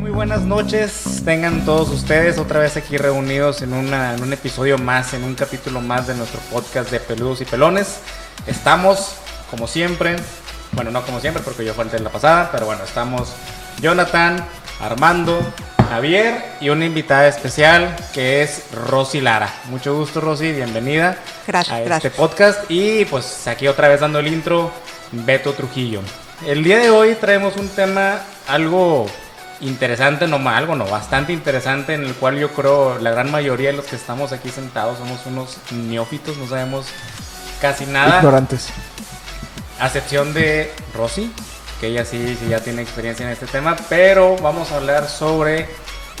[0.00, 5.14] muy buenas noches, tengan todos ustedes otra vez aquí reunidos en, en un episodio más,
[5.14, 8.00] en un capítulo más de nuestro podcast de Peludos y Pelones.
[8.46, 9.16] Estamos,
[9.50, 10.16] como siempre,
[10.72, 13.32] bueno, no como siempre porque yo falté en la pasada, pero bueno, estamos
[13.80, 14.44] Jonathan,
[14.80, 15.38] Armando,
[15.90, 19.52] Javier y una invitada especial que es Rosy Lara.
[19.64, 21.18] Mucho gusto, Rosy, bienvenida
[21.48, 22.70] gracias, a este podcast.
[22.70, 24.70] Y pues aquí otra vez dando el intro,
[25.10, 26.00] Beto Trujillo.
[26.46, 29.08] El día de hoy traemos un tema algo
[29.60, 33.76] interesante, no algo, no, bastante interesante, en el cual yo creo la gran mayoría de
[33.76, 36.86] los que estamos aquí sentados somos unos neófitos, no sabemos
[37.60, 38.18] casi nada.
[38.18, 38.68] Ignorantes.
[39.80, 41.32] A excepción de Rosy,
[41.80, 45.68] que ella sí, sí ya tiene experiencia en este tema, pero vamos a hablar sobre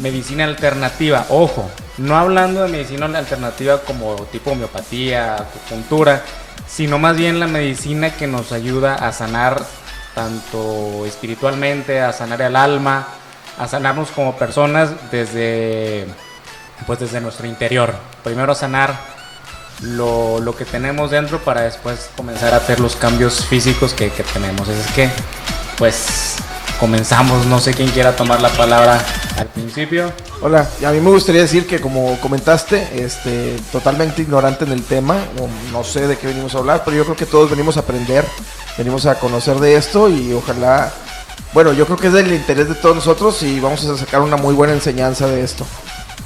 [0.00, 1.26] medicina alternativa.
[1.28, 6.22] Ojo, no hablando de medicina alternativa como tipo homeopatía, acupuntura,
[6.66, 9.62] sino más bien la medicina que nos ayuda a sanar
[10.14, 13.08] tanto espiritualmente, a sanar el alma,
[13.58, 16.06] a sanarnos como personas desde,
[16.86, 17.94] pues desde nuestro interior.
[18.24, 18.98] Primero sanar
[19.82, 24.22] lo, lo, que tenemos dentro para después comenzar a hacer los cambios físicos que, que
[24.22, 24.68] tenemos.
[24.68, 25.08] Es que,
[25.80, 26.36] pues,
[26.78, 27.46] comenzamos.
[27.46, 29.02] No sé quién quiera tomar la palabra
[29.38, 30.12] al principio.
[30.42, 34.84] Hola, y a mí me gustaría decir que como comentaste, este, totalmente ignorante en el
[34.84, 37.78] tema, no, no, sé de qué venimos a hablar, pero yo creo que todos venimos
[37.78, 38.26] a aprender,
[38.76, 40.92] venimos a conocer de esto y ojalá,
[41.54, 44.36] bueno, yo creo que es del interés de todos nosotros y vamos a sacar una
[44.36, 45.66] muy buena enseñanza de esto.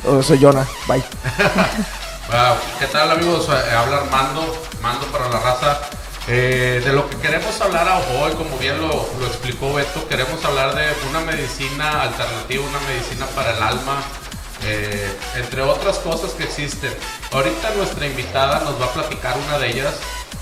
[0.03, 1.03] Yo soy Jonah, bye.
[2.81, 3.49] ¿Qué tal amigos?
[3.49, 5.79] Eh, habla Armando, Mando para la raza.
[6.27, 7.87] Eh, de lo que queremos hablar
[8.19, 13.55] hoy, como bien lo, explicó Beto, queremos hablar de una medicina alternativa, una medicina para
[13.55, 14.03] el alma,
[14.63, 16.95] eh, entre otras cosas que existen.
[17.31, 19.95] Ahorita nuestra invitada nos va a platicar una de ellas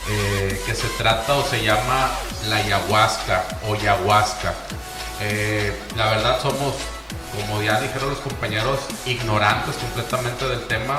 [0.08, 2.10] eh, que se trata o se llama
[2.48, 4.54] la ayahuasca o ayahuasca.
[5.96, 6.74] La verdad somos,
[7.34, 10.98] como ya dijeron los compañeros, ignorantes completamente del tema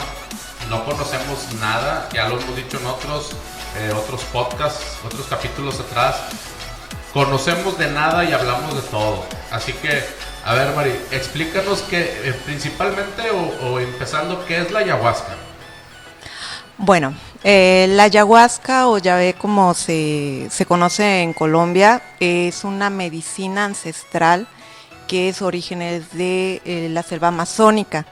[0.70, 3.32] no conocemos nada, ya lo hemos dicho en otros,
[3.78, 6.16] eh, otros podcasts, otros capítulos atrás.
[7.12, 9.24] Conocemos de nada y hablamos de todo.
[9.52, 10.04] Así que,
[10.46, 15.36] a ver, Mari, explícanos que eh, principalmente o, empezando, ¿qué es la ayahuasca?
[16.78, 22.90] Bueno, eh, la ayahuasca o ya ve como se, se conoce en Colombia, es una
[22.90, 24.48] medicina ancestral
[25.08, 28.06] que es orígenes de la selva amazónica.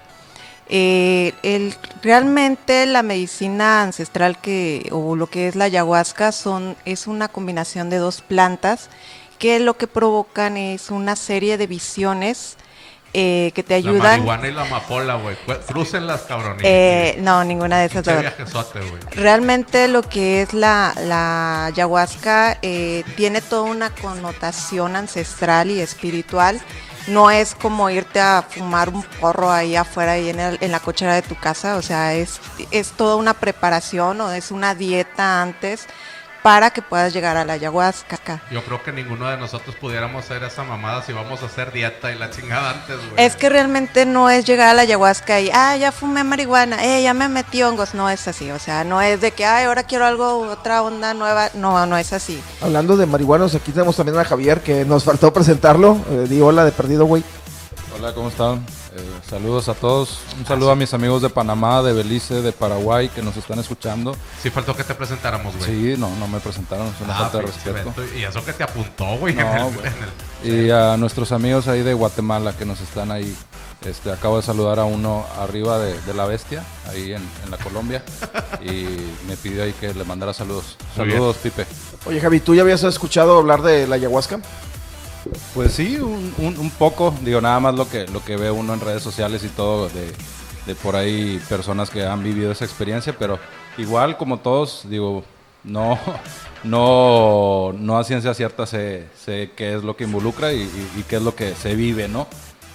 [0.74, 7.08] Eh, el, realmente la medicina ancestral que, o lo que es la ayahuasca son, es
[7.08, 8.90] una combinación de dos plantas
[9.38, 12.56] que lo que provocan es una serie de visiones
[13.14, 14.02] eh, que te ayudan.
[14.02, 15.36] La marihuana y la amapola, güey.
[15.68, 16.62] Crucen las cabrones.
[16.64, 18.24] Eh, no, ninguna de esas dos.
[19.12, 26.62] Realmente lo que es la, la ayahuasca eh, tiene toda una connotación ancestral y espiritual
[27.08, 31.16] no es como irte a fumar un porro ahí afuera y en, en la cochera
[31.16, 32.40] de tu casa, o sea, es,
[32.72, 35.88] es toda una preparación o es una dieta antes
[36.44, 38.41] para que puedas llegar a la ayahuasca.
[38.52, 42.12] Yo creo que ninguno de nosotros pudiéramos hacer esa mamada si vamos a hacer dieta
[42.12, 43.25] y la chingada antes, güey.
[43.25, 47.03] Es que realmente no es llegar a la ayahuasca y, ah, ya fumé marihuana, eh,
[47.03, 47.94] ya me metí hongos.
[47.94, 51.13] No es así, o sea, no es de que, ay, ahora quiero algo, otra onda
[51.13, 51.50] nueva.
[51.53, 52.41] No, no es así.
[52.62, 55.97] Hablando de marihuanos, aquí tenemos también a Javier, que nos faltó presentarlo.
[56.09, 57.23] Eh, di hola de perdido, güey.
[57.97, 58.66] Hola, ¿cómo están?
[58.94, 60.19] Eh, saludos a todos.
[60.38, 64.16] Un saludo a mis amigos de Panamá, de Belice, de Paraguay que nos están escuchando.
[64.41, 65.69] Sí, faltó que te presentáramos, güey.
[65.69, 67.94] Sí, no, no me presentaron, es una ah, falta de respeto.
[68.18, 69.35] Y eso que te apuntó, güey.
[70.44, 73.35] Y a nuestros amigos ahí de Guatemala que nos están ahí.
[73.85, 78.03] Este, acabo de saludar a uno arriba de, la bestia, ahí en, la Colombia.
[78.62, 78.85] y
[79.28, 80.78] me pidió ahí que le mandara saludos.
[80.96, 81.66] Saludos, Pipe.
[82.06, 84.41] Oye, Javi, ¿tú ya habías escuchado hablar de la ayahuasca?
[85.54, 89.04] Pues sí, un, poco, digo, nada más lo que, lo que ve uno en redes
[89.04, 90.12] sociales y todo de,
[90.66, 93.38] de, por ahí personas que han vivido esa experiencia, pero
[93.78, 95.24] igual como todos, digo,
[95.64, 96.00] no,
[96.64, 100.68] no, no a ciencia cierta sé, sé qué es lo que involucra y,
[101.08, 102.28] qué es lo que se vive, ¿no?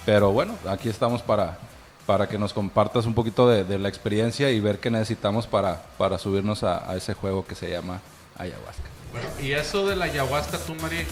[0.05, 1.57] Pero bueno, aquí estamos para,
[2.05, 5.83] para que nos compartas un poquito de, de la experiencia y ver qué necesitamos para,
[5.97, 7.99] para subirnos a, a, ese juego que se llama
[8.37, 8.83] ayahuasca.
[9.11, 11.03] Bueno, y eso de la ayahuasca, tú, María,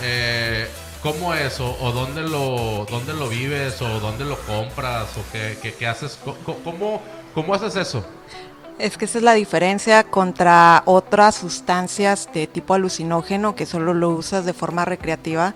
[0.00, 0.68] eh,
[1.02, 1.60] ¿cómo es?
[1.60, 3.80] O, dónde, lo, dónde lo vives?
[3.82, 5.08] ¿O dónde lo compras?
[5.16, 6.18] ¿O qué, qué, haces?
[6.64, 7.02] ¿Cómo,
[7.34, 8.04] ¿Cómo haces eso?
[8.78, 14.10] Es que esa es la diferencia contra otras sustancias de tipo alucinógeno que solo lo
[14.10, 15.54] usas de forma recreativa.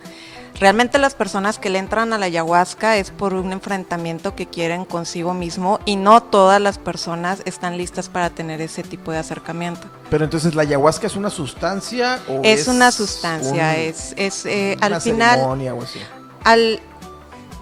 [0.58, 4.87] Realmente las personas que le entran a la ayahuasca es por un enfrentamiento que quieren
[4.87, 9.87] consigo mismo y no todas las personas están listas para tener ese tipo de acercamiento.
[10.08, 14.76] Pero entonces la ayahuasca es una sustancia o es, una sustancia, un- es, es eh,
[14.79, 16.00] una al final ceremonia o así?
[16.44, 16.81] al,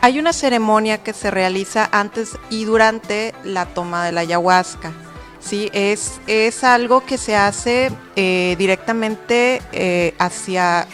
[0.00, 4.93] hay una ceremonia que se realiza antes y durante la toma de la ayahuasca.
[5.41, 10.87] Sí, es, es algo que se hace eh, directamente eh, hacia...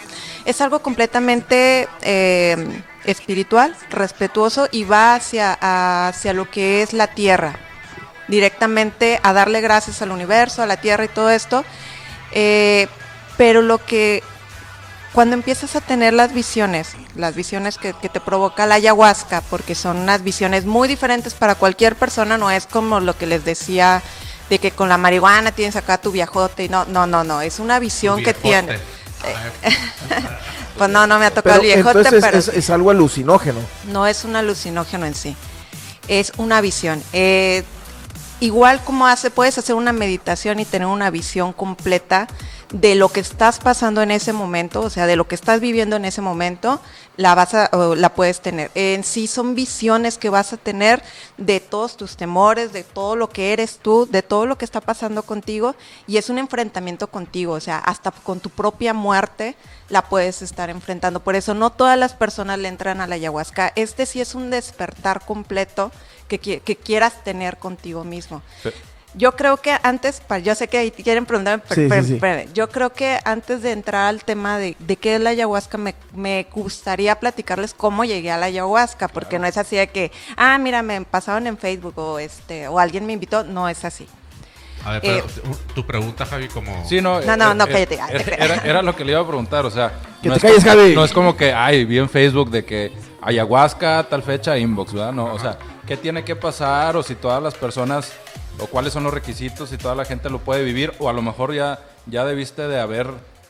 [0.51, 5.57] Es algo completamente eh, espiritual, respetuoso y va hacia,
[6.09, 7.55] hacia lo que es la tierra.
[8.27, 11.65] Directamente a darle gracias al universo, a la tierra y todo esto.
[12.33, 12.89] Eh,
[13.37, 14.25] pero lo que
[15.13, 19.77] cuando empiezas a tener las visiones, las visiones que, que te provoca la ayahuasca, porque
[19.77, 24.03] son unas visiones muy diferentes para cualquier persona, no es como lo que les decía
[24.49, 27.61] de que con la marihuana tienes acá tu viajote, y no, no, no, no, es
[27.61, 29.01] una visión que Viejote.
[30.79, 33.61] Pues no, no me ha tocado Pero el viejote, entonces pero es, es algo alucinógeno.
[33.89, 35.37] no es un alucinógeno en sí,
[36.09, 37.03] es una visión.
[37.13, 37.65] Eh,
[38.41, 42.29] igual como hace, puedes hacer una meditación y tener una visión completa
[42.71, 45.97] de lo que estás pasando en ese momento, o sea, de lo que estás viviendo
[45.97, 46.81] en ese momento,
[47.17, 48.71] la vas a, la puedes tener.
[48.75, 51.03] En sí son visiones que vas a tener
[51.37, 54.81] de todos tus temores, de todo lo que eres tú, de todo lo que está
[54.81, 55.75] pasando contigo,
[56.07, 59.57] y es un enfrentamiento contigo, o sea, hasta con tu propia muerte
[59.89, 61.21] la puedes estar enfrentando.
[61.21, 63.73] Por eso no todas las personas le entran a la ayahuasca.
[63.75, 65.91] Este sí es un despertar completo
[66.29, 68.43] que, que quieras tener contigo mismo.
[69.15, 72.15] Yo creo que antes, yo sé que ahí quieren preguntarme, pero- Sí, pero- sí, sí.
[72.15, 72.53] espérame.
[72.55, 75.95] yo creo que antes de entrar al tema de, de qué es la ayahuasca, me,
[76.15, 80.57] me gustaría platicarles cómo llegué a la ayahuasca, porque no es así de que, ah,
[80.59, 84.07] mira, me pasaron en Facebook o, este, o alguien me invitó, no es así.
[84.85, 85.25] A ver, pero Eh,
[85.75, 86.89] tu- pregunta, Javi, como...
[86.89, 87.21] Sí, no.
[87.21, 89.71] No, no, eh, no, eh, cállate, te Era, lo que le iba a preguntar, o
[89.71, 89.93] sea.
[90.23, 90.95] Que no te es calles, como- Javi.
[90.95, 95.13] No es como que, ay, vi en Facebook de que ayahuasca, tal fecha, inbox, ¿verdad?
[95.13, 96.97] No, o sea, ¿qué tiene que pasar?
[96.97, 98.11] O si todas las personas,
[98.63, 101.23] o cuáles son los requisitos, si toda la gente lo puede vivir, o a lo
[101.23, 103.09] mejor ya, ya debiste de haber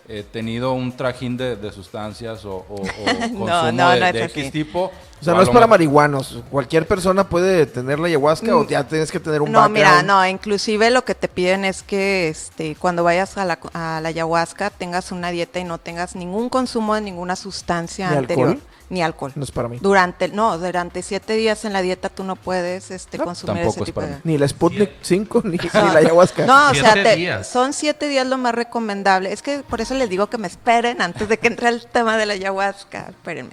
[0.09, 4.19] eh, tenido un trajín de, de sustancias o, o- o consumo No, no, de, no.
[4.19, 4.91] X tipo.
[5.21, 6.43] O sea, no es para marihuanos.
[6.51, 9.53] Cualquier persona puede tener la ayahuasca o ya tienes que tener un Mm.
[9.53, 13.59] No, mira, no, inclusive lo que te piden es que este, cuando vayas a la,
[13.75, 18.17] a la ayahuasca tengas una dieta y no tengas ningún consumo de ninguna sustancia ¿Ni
[18.17, 18.49] anterior.
[18.49, 18.67] alcohol?
[18.91, 19.33] Ni alcohol.
[19.37, 19.79] No es para mí.
[19.81, 23.71] Durante, no, durante siete días en la dieta tú no puedes este, No, consumir tampoco
[23.71, 24.15] ese es tipo para de...
[24.17, 24.21] mí.
[24.25, 26.45] Ni la Sputnik 5 ni, ni No, la ayahuasca.
[26.45, 27.47] No, o sea, Siete te- días.
[27.49, 29.33] son siete días lo más recomendable.
[29.33, 32.17] Es que por eso les digo que me esperen antes de que entre el tema
[32.17, 33.07] de la ayahuasca.
[33.11, 33.53] Espérenme.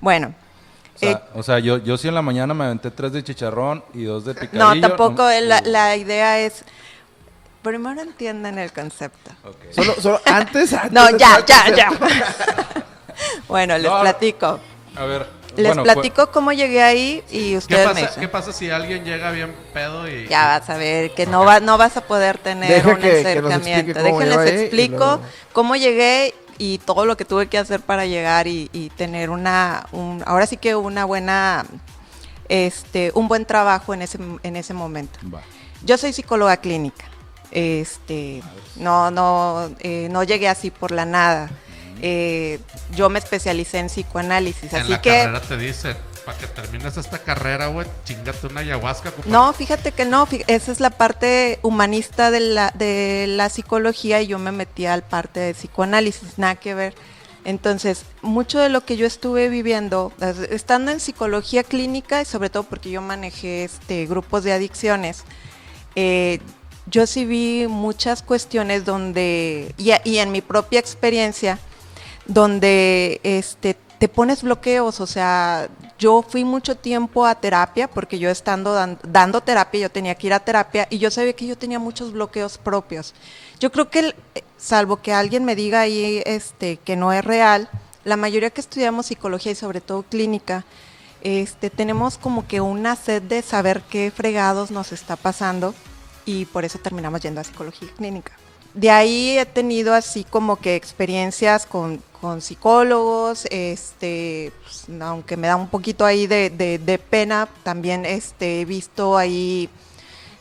[0.00, 0.34] Bueno.
[0.96, 3.22] O sea, eh, o sea, yo, yo sí en la mañana me aventé tres de
[3.22, 4.74] chicharrón y dos de picadillo.
[4.76, 6.64] no, tampoco no- eh, la, la idea es...
[7.62, 9.30] Primero entiendan el concepto.
[9.72, 11.90] Solo, solo antes, antes No, ya, ya, ya.
[13.48, 14.00] bueno, les No.
[14.00, 14.60] platico.
[14.96, 15.26] A ver.
[15.56, 18.20] Les bueno, pues, platico cómo llegué ahí y ¿Qué ustedes me pasa, dicen.
[18.20, 20.28] ¿Qué pasa si alguien llega bien pedo y...
[20.28, 23.20] Ya vas a ver que no, va, no vas a poder tener Deja un que-
[23.20, 24.00] acercamiento.
[24.00, 25.20] Déjenles explico luego-
[25.52, 29.86] cómo llegué y todo lo que tuve que hacer para llegar y, y tener una,
[29.90, 31.66] un- ahora sí que una buena,
[32.48, 35.18] este, un buen trabajo en ese, en ese momento.
[35.34, 35.40] Va.
[35.84, 37.06] Yo soy psicóloga clínica.
[37.50, 38.42] Este,
[38.76, 41.50] no, no, eh, no llegué así por la nada.
[42.02, 42.58] Eh,
[42.94, 46.96] yo me especialicé en psicoanálisis, En así la que carrera te dicen, para que termines
[46.96, 49.10] esta carrera, güey, chingate una ayahuasca.
[49.10, 49.30] compadre".
[49.30, 54.26] No, fíjate que no, esa es la parte humanista de la, de la psicología y
[54.28, 56.94] yo me metí al parte de psicoanálisis, nada que ver.
[57.44, 62.50] Entonces, mucho de lo que yo estuve viviendo, es- estando en psicología clínica y sobre
[62.50, 65.24] todo porque yo manejé este, grupos de adicciones,
[65.96, 66.38] eh,
[66.86, 71.58] yo sí vi muchas cuestiones donde, y en mi propia experiencia,
[72.32, 75.68] donde este, te pones bloqueos, o sea,
[75.98, 80.28] yo fui mucho tiempo a terapia, porque yo estando dan- dando terapia, yo tenía que
[80.28, 83.14] ir a terapia y yo sabía que yo tenía muchos bloqueos propios.
[83.58, 84.14] Yo creo que,
[84.56, 87.68] salvo que alguien me diga ahí este, que no es real,
[88.04, 90.64] la mayoría que estudiamos psicología y sobre todo clínica,
[91.22, 95.74] este, tenemos como que una sed de saber qué fregados nos está pasando
[96.24, 98.32] y por eso terminamos yendo a psicología clínica.
[98.72, 105.46] De ahí he tenido así como que experiencias con, con psicólogos, este, pues, aunque me
[105.48, 109.68] da un poquito ahí de, de- pena, también este, he visto ahí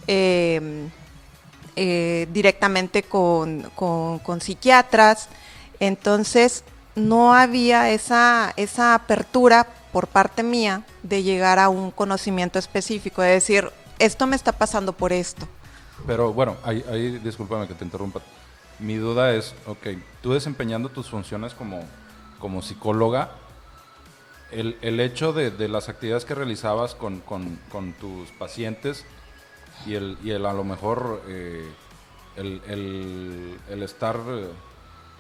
[0.08, 0.90] eh,
[1.76, 5.30] eh, directamente con, con- con psiquiatras.
[5.80, 6.64] Entonces,
[6.96, 13.30] no había esa, esa apertura por parte mía de llegar a un conocimiento específico, de
[13.32, 15.48] decir, esto me está pasando por esto.
[16.06, 18.22] Pero bueno, ahí, ahí discúlpame que te interrumpa.
[18.80, 19.88] Mi duda es, ok,
[20.22, 21.84] tú desempeñando tus funciones como,
[22.40, 23.32] como psicóloga,
[24.52, 27.60] el, el hecho de, de las actividades que realizabas con, con-
[28.00, 29.06] tus pacientes
[29.86, 31.68] y el, y el a lo mejor eh,
[32.38, 34.18] el, el- estar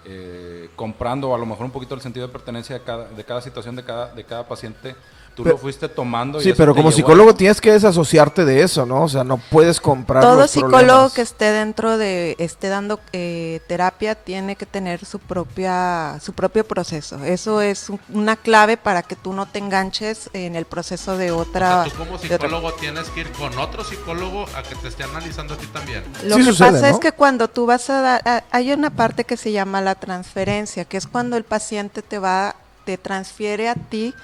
[0.06, 3.42] eh, comprando a lo mejor un poquito el sentido de pertenencia de cada, de cada
[3.42, 4.96] situación de cada, de cada paciente,
[5.36, 6.40] tú Pero- lo fuiste tomando.
[6.40, 9.04] y Sí, pero como a- psicólogo tienes que desasociarte de eso, ¿no?
[9.04, 11.14] O sea, no puedes comprar Todo los psicólogo problemas.
[11.14, 16.66] que esté dentro de, esté dando eh, terapia, tiene que tener su propia, su propio
[16.66, 17.24] proceso.
[17.24, 21.32] Eso es un- una clave para que tú no te enganches en el proceso de
[21.32, 21.84] O otra.
[21.86, 25.54] sea, tú como psicólogo tienes que ir con otro psicólogo a que te esté analizando
[25.54, 26.04] a ti también.
[26.24, 26.94] Lo Sí que sucede, pasa ¿no?
[26.96, 29.96] es que cuando tú vas a dar, a- hay una parte que se llama la
[29.96, 32.56] transferencia, que es cuando el paciente te va,
[32.90, 34.16] te transfiere a ti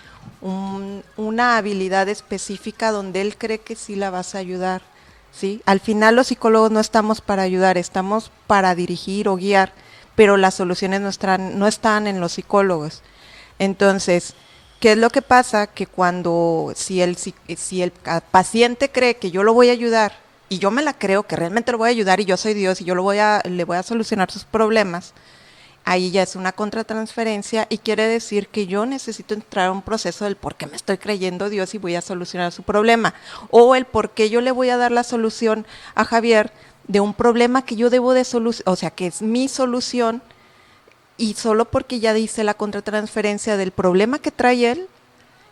[0.42, 4.82] un- una habilidad específica donde él cree que sí la vas a ayudar.
[5.32, 5.62] ¿sí?
[5.68, 9.72] Al final los psicólogos no estamos para ayudar, estamos para dirigir o guiar,
[10.16, 13.04] pero las soluciones no están, no están en los psicólogos.
[13.60, 14.34] Entonces,
[14.80, 15.68] ¿qué es lo que pasa?
[15.68, 17.36] Que cuando, si el, si,
[17.84, 17.92] el
[18.32, 20.14] paciente cree que yo lo voy a ayudar
[20.50, 22.82] y yo me la creo que realmente lo voy a ayudar y yo soy Dios
[22.82, 25.14] y yo lo voy a, le voy a solucionar sus problemas,
[25.86, 30.26] ahí ya es una contratransferencia y quiere decir que yo necesito entrar a un proceso
[30.26, 33.14] del por qué me estoy creyendo Dios y voy a solucionar su problema.
[33.52, 36.52] O el por qué yo le voy a dar la solución a Javier
[36.88, 40.22] de un problema que yo debo de solucionar, o sea, que es mi solución
[41.18, 44.90] y solo porque ya dice la contratransferencia del problema que trae él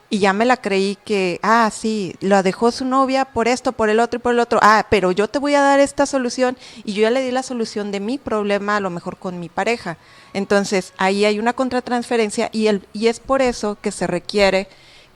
[0.09, 3.89] y ya me la creí que, ah, sí, lo dejó su novia por esto, por
[3.89, 6.55] el otro y por el otro, ah, pero yo te voy a dar esta solución
[6.83, 9.49] y yo ya le di la solución de mi problema a lo mejor con mi
[9.49, 9.97] pareja.
[10.33, 14.67] Entonces, ahí hay una contratransferencia y, el, y es por eso que se requiere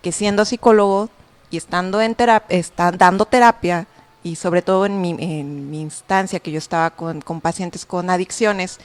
[0.01, 1.09] que siendo psicólogo
[1.49, 3.87] y estando en terapia, está dando terapia,
[4.27, 8.09] y sobre todo en mi, en mi instancia que yo estaba con, con pacientes con
[8.09, 8.79] adicciones,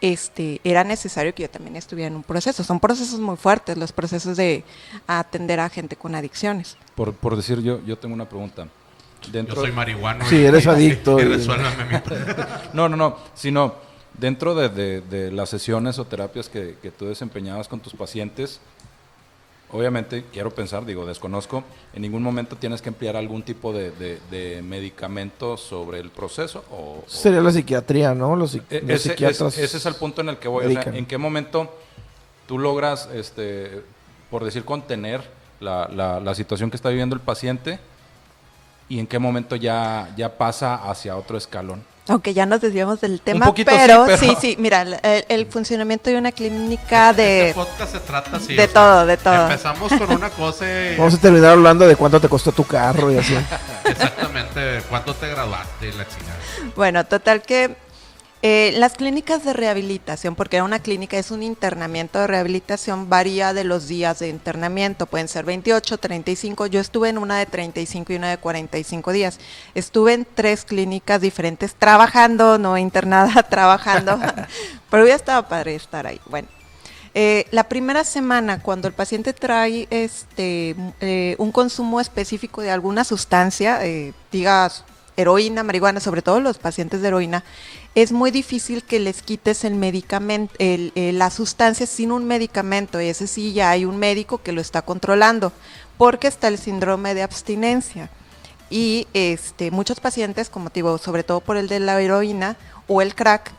[0.00, 2.62] este, era necesario que yo también estuviera en un proceso.
[2.62, 4.62] Son procesos muy fuertes, los procesos de
[5.06, 6.76] atender a gente con adicciones.
[6.94, 8.68] Por, por decir yo, yo tengo una pregunta.
[9.24, 10.24] Yo Dentro, soy marihuano.
[10.26, 11.96] Sí, y- eres y- adicto Y, y- resuélvame mi
[12.74, 13.74] No, no, no, sino
[14.16, 18.60] dentro de, de- de las sesiones o terapias que, que tú desempeñabas con tus pacientes,
[19.70, 24.20] obviamente quiero pensar, digo, desconozco, en ningún momento tienes que emplear algún tipo de, de-
[24.30, 26.76] de medicamento sobre el proceso o...
[26.76, 28.36] o- Sería la psiquiatría, ¿no?
[28.36, 29.54] Los, E- los ese, psiquiatras.
[29.54, 30.66] ese- ese es el punto en el que voy.
[30.76, 30.92] O sea.
[30.94, 31.72] ¿En qué momento
[32.46, 33.82] tú logras, este,
[34.30, 35.22] por decir, contener
[35.60, 37.78] la, la- la situación que está viviendo el paciente
[38.88, 41.82] y en qué momento ya, ya pasa hacia otro escalón?
[42.06, 46.10] Aunque ya nos desviamos del tema, poquito sí, pero, pero- sí, sí, mira, el, funcionamiento
[46.10, 47.54] de una clínica Este de...
[47.54, 48.54] podcast se trata así.
[48.54, 49.42] de o sea, todo, de todo.
[49.42, 53.10] Empezamos con una cosa y Vamos a terminar hablando de cuánto te costó tu carro
[53.10, 53.34] y así.
[53.84, 56.38] exactamente cuándo te graduaste y la chingada.
[56.76, 57.74] Bueno, total que
[58.46, 63.64] eh, las clínicas de rehabilitación, porque una clínica es un internamiento de rehabilitación, varía de
[63.64, 68.16] los días de internamiento, pueden ser 28, 35, yo estuve en una de 35 y
[68.16, 69.38] una de 45 días.
[69.74, 74.20] Estuve en tres clínicas diferentes trabajando, no internada, trabajando,
[74.90, 76.20] pero ya estaba padre estar ahí.
[76.26, 76.46] Bueno.
[77.14, 83.04] Eh, la primera semana, cuando el paciente trae este, eh, un consumo específico de alguna
[83.04, 84.84] sustancia, eh, digas
[85.16, 87.44] heroína, marihuana, sobre todo los pacientes de heroína,
[87.94, 93.00] es muy difícil que les quites el medicamento, el- eh, la sustancia sin un medicamento.
[93.00, 95.52] Y ese sí ya hay un médico que lo está controlando,
[95.96, 98.10] porque está el síndrome de abstinencia.
[98.70, 102.56] Y este, muchos pacientes, como te digo, sobre todo por el de la heroína
[102.88, 103.52] o el crack,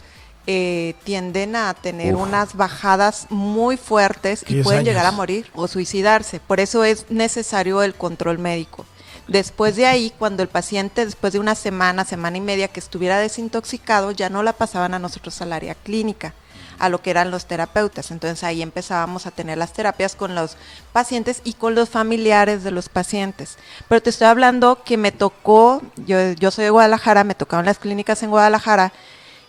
[0.47, 2.21] eh, tienden a tener Uf.
[2.21, 6.39] unas bajadas muy fuertes y 10 pueden llegar a morir o suicidarse.
[6.39, 8.85] Por eso es necesario el control médico.
[9.27, 13.17] Después de ahí, cuando el paciente, después de una semana, semana y media que estuviera
[13.17, 16.35] desintoxicado, ya no la pasaban a nosotros al área clínica,
[16.77, 18.11] a lo que eran los terapeutas.
[18.11, 20.57] Entonces ahí empezábamos a tener las terapias con los
[20.93, 23.57] pacientes y con los familiares de los pacientes.
[23.89, 28.21] Pero te estoy hablando que me tocó, yo, soy de Guadalajara, me tocaron las clínicas
[28.21, 28.93] en Guadalajara,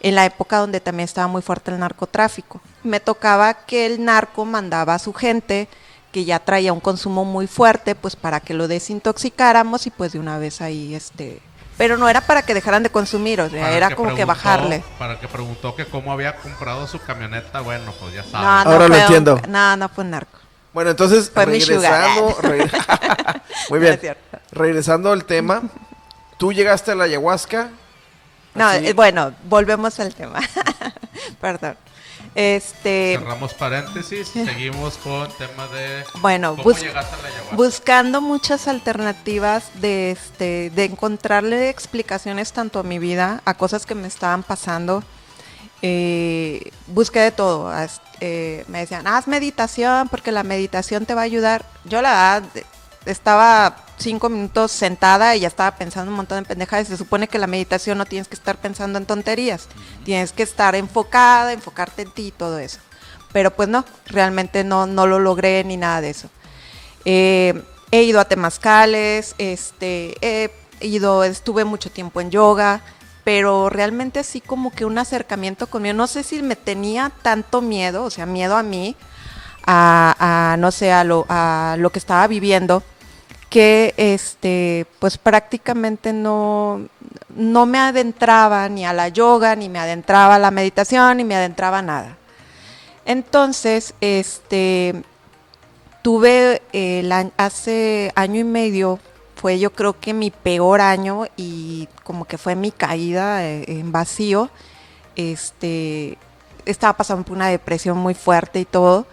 [0.01, 2.63] en la época donde también estaba muy fuerte el narcotráfico.
[2.83, 5.69] Me tocaba que el narco mandaba a su gente
[6.17, 10.19] que ya traía un consumo muy fuerte, pues para que lo desintoxicáramos y pues de
[10.19, 11.43] una vez ahí, este,
[11.77, 14.83] pero no era para que dejaran de consumir, o sea, Para era como que bajarle.
[14.99, 18.65] Para el que preguntó que cómo había comprado su camioneta, bueno, pues ya No, sabes.
[18.65, 19.41] no Ahora lo fue un- entiendo.
[19.47, 20.39] No, no fue un narco.
[20.73, 22.35] Bueno, entonces, Fue mi regresando.
[23.69, 24.01] Muy bien.
[24.53, 25.65] regresando al tema,
[26.39, 27.69] tú llegaste a la ayahuasca.
[28.55, 30.41] No, así- eh, bueno, volvemos al tema.
[31.43, 31.77] Perdón.
[32.37, 37.57] Este, Cerramos paréntesis, seguimos con tema de Bueno, cómo bus- llegaste a la ayahuasca.
[37.57, 43.95] buscando muchas alternativas de este de encontrarle explicaciones tanto a mi vida a cosas que
[43.95, 45.03] me estaban pasando
[45.83, 47.73] eh, busqué de todo.
[48.21, 51.65] Eh, me decían, haz meditación porque la meditación te va a ayudar.
[51.85, 52.65] Yo la verdad
[53.07, 56.89] estaba cinco minutos sentada y ya estaba pensando un montón de pendejadas.
[56.89, 59.69] Se supone que la meditación no tienes que estar pensando en tonterías.
[60.05, 62.79] Tienes que estar enfocada, enfocarte en ti y todo eso.
[63.33, 66.29] Pero pues no, realmente no, no lo logré ni nada de eso.
[67.05, 72.83] Eh, he ido a temazcales, este, he ido, estuve mucho tiempo en yoga,
[73.25, 78.05] pero realmente así como que un acercamiento conmigo, no sé si me tenía tanto miedo,
[78.05, 78.97] o sea, miedo a mí,
[79.67, 82.83] a, a, no sé, a lo, a lo que estaba viviendo,
[83.57, 86.83] que este, pues prácticamente no,
[87.35, 91.37] no me adentraba ni a la yoga, ni me adentraba a la meditación, ni me
[91.37, 92.19] adentraba a nada.
[93.07, 95.03] Entonces, este,
[96.03, 98.99] tuve eh, año- hace año y medio,
[99.37, 103.91] fue yo creo que mi peor año y como que fue mi caída eh, en
[103.91, 104.51] vacío.
[105.15, 106.19] Este,
[106.67, 109.07] estaba pasando por una depresión muy fuerte y todo.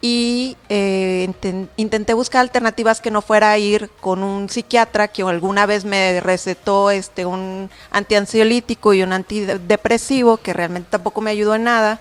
[0.00, 5.22] Y eh, inten- intenté buscar alternativas que no fuera a ir con un psiquiatra que
[5.22, 11.56] alguna vez me recetó este, un antiansiolítico y un antidepresivo que realmente tampoco me ayudó
[11.56, 12.00] en nada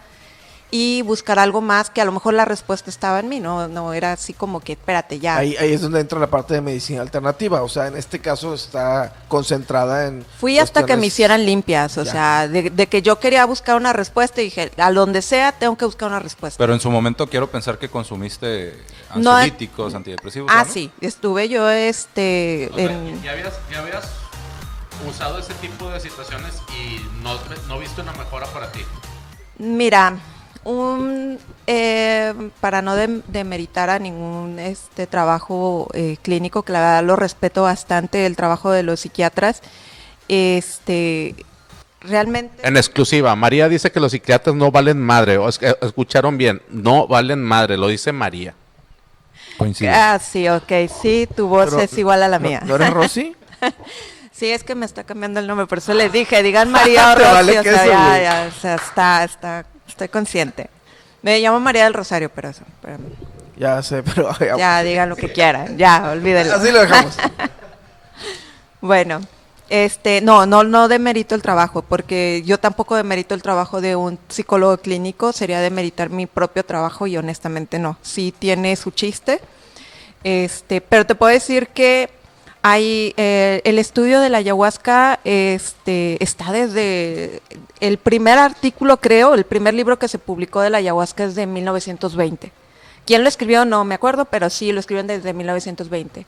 [0.70, 3.94] y buscar algo más que a lo mejor la respuesta estaba en mí, no, no
[3.94, 5.38] era así como que espérate ya.
[5.38, 7.64] Ahí, ahí es donde entra la parte de medicina alternativa.
[7.64, 10.26] O sea, en este caso está concentrada en.
[10.40, 12.12] Fui hasta que me hicieran limpias, o Ya.
[12.12, 15.78] sea, de, de que yo quería buscar una respuesta y dije, a donde sea tengo
[15.78, 16.58] que buscar una respuesta.
[16.58, 18.78] Pero en su momento quiero pensar que consumiste
[19.16, 20.52] No, ansiolíticos, antidepresivos.
[20.54, 20.74] ah, ¿no?
[20.74, 24.06] sí, estuve yo este O sea, en- ya, habías, ya habías
[25.08, 27.36] usado ese tipo de situaciones y no,
[27.70, 28.82] no viste una mejora para ti.
[29.60, 30.18] Mira,
[30.72, 37.04] un, eh, para no dem- demeritar a ningún este trabajo eh, clínico, que la verdad
[37.04, 39.62] lo respeto bastante, el trabajo de los psiquiatras,
[40.28, 41.36] este,
[42.02, 42.68] realmente...
[42.68, 45.38] En exclusiva, María dice que los psiquiatras no valen madre.
[45.38, 48.54] O es que, escucharon bien, no valen madre, lo dice María.
[49.58, 49.92] Coincido.
[49.96, 50.72] Ah, sí, ok,
[51.02, 52.62] sí, tu voz Pero, es igual a la ¿no- mía.
[52.66, 53.36] ¿No eres Rosy?
[54.32, 57.16] Sí, es que me está cambiando el nombre, por eso les dije, digan María o
[57.16, 58.22] Rosy, vale o sea, ya, güey.
[58.22, 59.66] ya, o sea, está, está,
[59.98, 60.70] estoy consciente.
[61.24, 62.98] Me llamo María del Rosario, pero eso, pero
[63.58, 64.32] Ya sé, pero.
[64.58, 66.54] ya digan lo que quieran, ya, olvídenlo.
[66.56, 67.17] Así lo dejamos.
[68.80, 69.22] Bueno,
[69.69, 74.19] este, no, no, no demerito el trabajo, porque yo tampoco demerito el trabajo de un
[74.30, 77.98] psicólogo clínico, sería demeritar mi propio trabajo y honestamente no.
[78.04, 79.41] Sí tiene su chiste,
[80.24, 82.12] este, pero te puedo decir que
[82.69, 87.41] hay eh, el estudio de la ayahuasca, este, está desde
[87.80, 91.47] el primer artículo, creo, el primer libro que se publicó de la ayahuasca es de
[91.47, 92.51] 1920.
[93.06, 93.63] ¿Quién lo escribió?
[93.63, 96.25] No me acuerdo, pero sí lo escribieron desde 1920.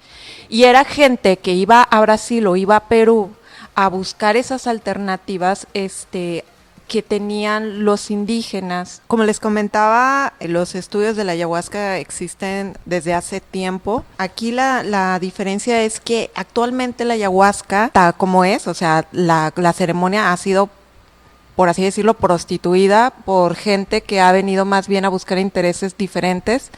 [0.47, 3.31] Y era gente que iba a Brasil o iba a Perú
[3.75, 6.45] a buscar esas alternativas este,
[6.89, 9.01] que tenían los indígenas.
[9.07, 14.03] Como les comentaba, los estudios de la ayahuasca existen desde hace tiempo.
[14.17, 19.53] Aquí la, la diferencia es que actualmente la ayahuasca está como es, o sea, la,
[19.55, 20.69] la ceremonia ha sido
[21.59, 26.71] por así decirlo, prostituida por gente que ha venido más bien a buscar intereses diferentes,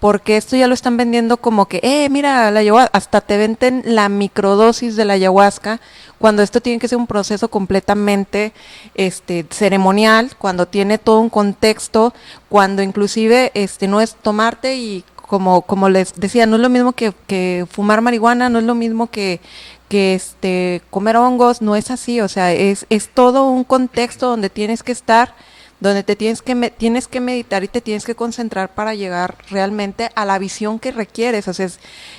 [0.00, 3.82] porque esto ya lo están vendiendo como que, eh, mira, la ayahuasca, hasta te venden
[3.84, 5.80] la microdosis de la ayahuasca,
[6.18, 8.52] cuando esto tiene que ser un proceso completamente
[8.94, 12.12] este, ceremonial, cuando tiene todo un contexto,
[12.48, 16.92] cuando inclusive este, no es tomarte y como, como les decía, no es lo mismo
[16.92, 19.40] que, que fumar marihuana, no es lo mismo que,
[19.88, 24.50] que este comer hongos, no es así, o sea, es, es todo un contexto donde
[24.50, 25.34] tienes que estar,
[25.80, 30.10] donde te tienes que tienes que meditar y te tienes que concentrar para llegar realmente
[30.14, 31.46] a la visión que requieres,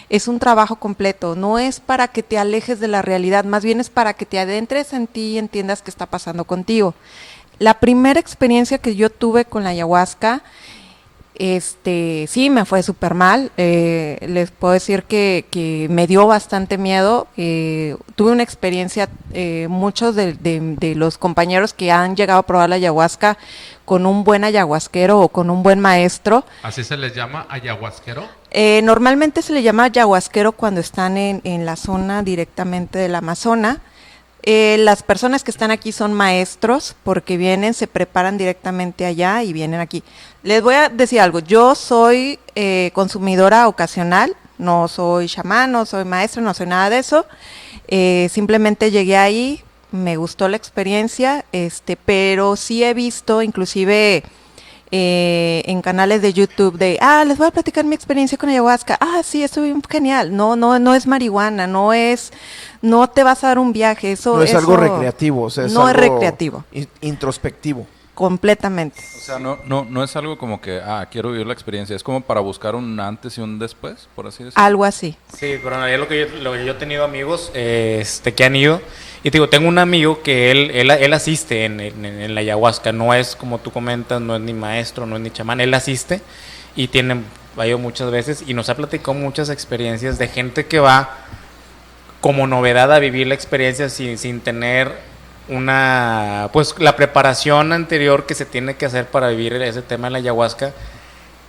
[0.10, 3.80] es un trabajo completo, no es para que te alejes de la realidad, más bien
[3.80, 6.94] es para que te adentres en ti y entiendas qué está pasando contigo.
[7.60, 10.44] La primera experiencia que yo tuve con la ayahuasca,
[11.40, 13.52] este, sí, me fue súper mal.
[13.58, 17.28] eh, les puedo decir que, que me dio bastante miedo.
[17.38, 22.44] eh, tuve una experiencia, eh, muchos de, de- de los compañeros que han llegado a
[22.44, 23.38] probar la ayahuasca
[23.86, 26.44] con un buen ayahuasquero o con un buen maestro.
[26.64, 28.24] Así se les llama ayahuasquero.
[28.52, 33.78] Eh, normalmente se le llama ayahuasquero cuando están en, en la zona directamente del Amazonas.
[34.44, 39.52] Eh, las personas que están aquí son maestros porque vienen, se preparan directamente allá y
[39.52, 40.04] vienen aquí.
[40.44, 46.06] Les voy a decir algo, yo soy eh, consumidora ocasional, no soy chamán, no soy
[46.06, 47.26] maestra, no soy nada de eso.
[47.88, 54.24] Eh, simplemente llegué ahí, me gustó la experiencia, este, pero sí he visto inclusive
[54.92, 58.98] eh, en canales de YouTube de, ah, les voy a platicar mi experiencia con ayahuasca.
[59.00, 60.36] Ah, sí, estuvo bien genial.
[60.36, 62.32] No, no, no es marihuana, no es,
[62.82, 64.12] no te vas a dar un viaje.
[64.14, 66.64] Eso, No es algo recreativo, o sea, es no es recreativo.
[66.72, 67.86] in- introspectivo.
[68.18, 69.00] Completamente.
[69.16, 71.96] O sea, no, no, no es algo como que, ah, quiero vivir la experiencia.
[71.96, 74.66] Es como para buscar un antes y un después, por así decirlo.
[74.66, 75.16] Algo así.
[75.32, 78.34] Sí, pero en realidad lo que yo, lo que yo he tenido amigos eh, este,
[78.34, 78.82] que han ido.
[79.20, 82.42] Y te digo, tengo un amigo que él, él, él asiste en, en- en la
[82.42, 82.92] ayahuasca.
[82.92, 85.62] No es como tú comentas, no es ni maestro, no es ni chamán.
[85.62, 86.22] Él asiste
[86.76, 87.22] y tiene,
[87.56, 91.18] ha ido muchas veces y nos ha platicado muchas experiencias de gente que va
[92.20, 94.92] como novedad a vivir la experiencia sin, sin tener
[95.50, 100.12] una, pues la preparación anterior que se tiene que hacer para vivir ese tema de
[100.12, 100.74] la ayahuasca.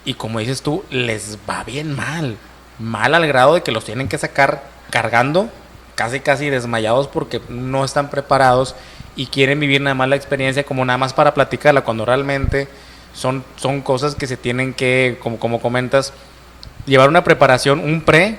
[0.05, 2.37] Y como dices tú, les va bien mal.
[2.79, 5.49] Mal al grado de que los tienen que sacar cargando,
[5.95, 8.75] casi casi desmayados porque no están preparados
[9.17, 12.69] y quieren vivir nada más la experiencia como nada más para platicarla, cuando realmente
[13.13, 16.13] son, son cosas que se tienen que, como, como comentas,
[16.87, 18.39] llevar una preparación, un pre,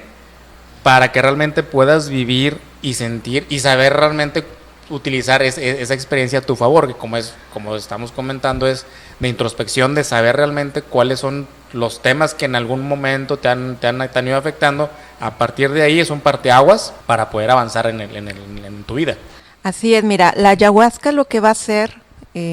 [0.84, 4.46] para que realmente puedas vivir y sentir y saber realmente
[4.90, 8.86] utilizar es- es- esa experiencia a tu favor, que como es como estamos comentando es
[9.20, 13.76] de introspección, de saber realmente cuáles son los temas que en algún momento te han,
[13.78, 14.90] te han, te han ido afectando.
[15.20, 18.84] A partir de ahí es un parteaguas para poder avanzar en, el- en el- en
[18.84, 19.16] tu vida.
[19.62, 22.02] Así es, mira, la ayahuasca lo que va a hacer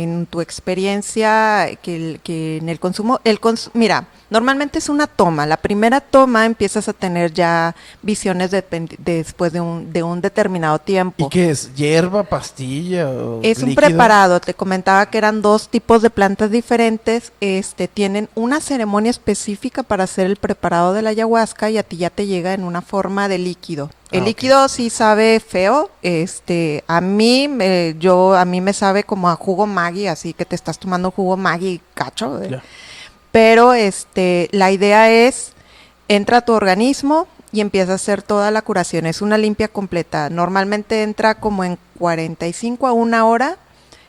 [0.03, 5.07] en tu experiencia que, el- que en el consumo, el cons- mira, normalmente es una
[5.07, 5.47] toma.
[5.47, 8.51] La primera toma empiezas a tener ya visiones
[8.99, 11.27] después de un, de un determinado tiempo.
[11.27, 11.75] ¿Y qué es?
[11.75, 13.09] ¿Hierba, pastilla?
[13.11, 18.29] o Es un preparado, te comentaba que eran dos tipos de plantas diferentes, este tienen
[18.35, 22.27] una ceremonia específica para hacer el preparado de la ayahuasca y a ti ya te
[22.27, 23.91] llega en una forma de líquido.
[24.13, 29.03] El Ah, líquido sí sabe feo, este a mí me, yo a mí me sabe
[29.05, 32.61] como a jugo Maggi, así que te estás tomando jugo Maggi cacho, ¿eh?
[33.33, 35.53] Pero este la idea es
[36.09, 39.07] entra a tu organismo y empieza a hacer toda la curación.
[39.07, 40.31] Es una limpia completa.
[40.31, 43.57] Normalmente entra como en 45 a una hora,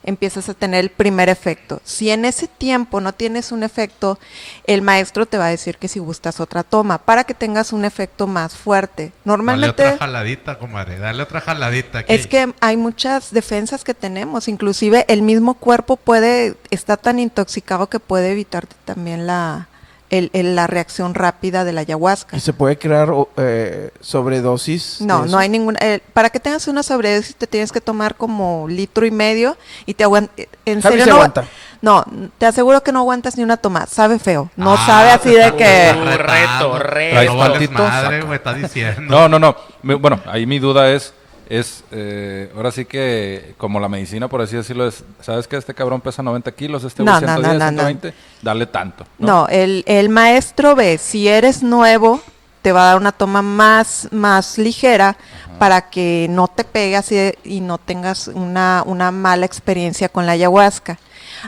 [0.08, 1.82] empiezas a tener el primer efecto.
[1.84, 4.18] Si en ese tiempo no tienes un efecto,
[4.64, 7.86] el maestro te va a decir que si gustas otra toma para que tengas un
[7.86, 9.04] efecto más fuerte.
[9.04, 10.98] Dale Normalmente otra jaladita, comadre.
[10.98, 12.00] Dale otra jaladita.
[12.00, 12.14] aquí.
[12.14, 17.88] es que hay muchas defensas que tenemos, inclusive el mismo cuerpo puede está tan intoxicado
[17.88, 19.68] que puede evitarte también la
[20.10, 22.38] el- el- la reacción rápida de la ayahuasca.
[22.38, 25.02] ¿Y se puede crear eh, sobredosis?
[25.02, 25.80] No, no hay ninguna.
[25.82, 29.94] eh, para que tengas una sobredosis te tienes que tomar como litro y medio y
[29.94, 30.32] te aguanta.
[30.66, 31.16] En Javi serio se no.
[31.18, 31.46] aguanta.
[31.80, 32.04] No,
[32.40, 33.86] te aseguro que no aguantas ni una toma.
[33.86, 34.50] Sabe feo.
[34.56, 35.94] No Ah, sabe así de que.
[36.18, 37.24] Reto, reto.
[37.34, 39.02] No madre, está diciendo.
[39.02, 39.56] No, no, no.
[40.00, 41.14] Bueno, ahí mi duda es,
[41.50, 45.74] es eh, ahora sí que como la medicina, por así decirlo, es, ¿sabes que este
[45.74, 47.88] cabrón pesa 90 kilos, este No, güey no, no, 110, no, no.
[47.88, 48.14] 120?
[48.42, 49.06] Dale tanto.
[49.20, 52.22] No, el, el maestro ve, si eres nuevo,
[52.62, 55.16] te va a dar una toma más, más ligera
[55.60, 60.26] para que no te pegue así de- y no tengas una, una mala experiencia con
[60.26, 61.00] la ayahuasca.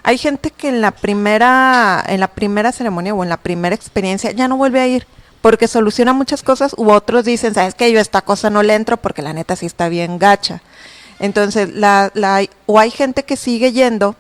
[0.04, 4.32] Hay gente que en la primera, en la primera ceremonia o en la primera experiencia
[4.32, 5.06] ya no vuelve a ir
[5.42, 8.76] porque soluciona muchas cosas u otros dicen, sabes que yo a esta cosa no le
[8.76, 10.62] entro porque la neta sí está bien gacha.
[11.20, 14.16] Entonces, la, la, o hay gente que sigue yendo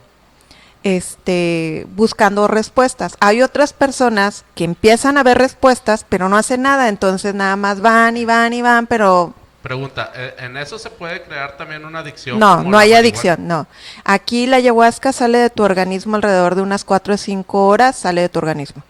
[0.83, 3.15] este, buscando respuestas.
[3.19, 7.81] Hay otras personas que empiezan a ver respuestas, pero no hacen nada, entonces nada más
[7.81, 11.99] van y van y van, pero Pregunta, ¿eh, ¿en eso se puede crear también una
[11.99, 12.39] adicción?
[12.39, 13.67] no, no hay adicción, no.
[14.05, 18.21] Aquí la ayahuasca sale de tu organismo alrededor de unas 4 o 5 horas, sale
[18.21, 18.81] de tu organismo,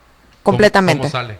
[0.43, 1.01] ¿Cómo- completamente.
[1.01, 1.39] ¿Cómo sale?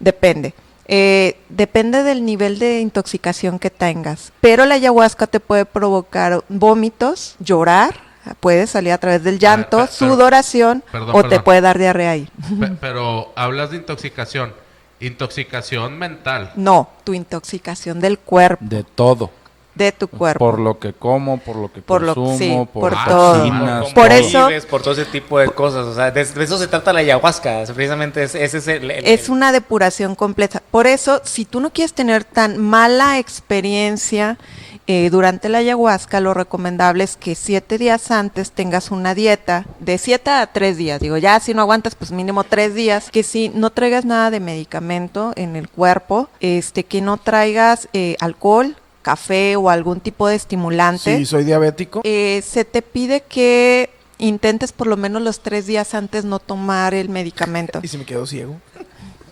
[0.00, 0.54] Depende.
[0.86, 4.32] Eh, depende del nivel de intoxicación que tengas.
[4.40, 7.94] Pero la ayahuasca te puede provocar vómitos, llorar,
[8.40, 12.10] puede salir a través del llanto, pe- pero- sudoración perdón, o te puede dar diarrea
[12.10, 12.28] ahí.
[12.58, 14.52] Pe- pero hablas de intoxicación.
[14.98, 16.52] Intoxicación mental.
[16.56, 19.30] No, tu intoxicación del cuerpo, De todo.
[19.74, 20.38] De tu cuerpo.
[20.38, 23.34] Por lo que como, por lo que Por lo- consumo, sí, por, por todo.
[23.34, 24.48] toxinas, Por, Por todo.
[24.50, 25.86] eso- por todo ese tipo de cosas.
[25.86, 27.62] O sea, de, de eso se trata la ayahuasca.
[27.74, 30.62] Precisamente es- ese es el, el- es una depuración completa.
[30.70, 34.38] Por eso, si tú no quieres tener tan mala experiencia
[34.86, 39.98] eh, durante la ayahuasca, lo recomendable es que siete días antes tengas una dieta de
[39.98, 41.00] siete a tres días.
[41.00, 43.08] Digo, ya si no aguantas, pues mínimo tres días.
[43.10, 48.16] Que si no traigas nada de medicamento en el cuerpo, este, que no traigas eh,
[48.20, 48.74] alcohol,
[49.10, 51.16] café o algún tipo de estimulante.
[51.16, 52.00] Sí, soy diabético.
[52.04, 56.94] Eh, se te pide que intentes por lo menos los tres días antes no tomar
[56.94, 57.80] el medicamento.
[57.82, 58.56] Y si me quedo ciego.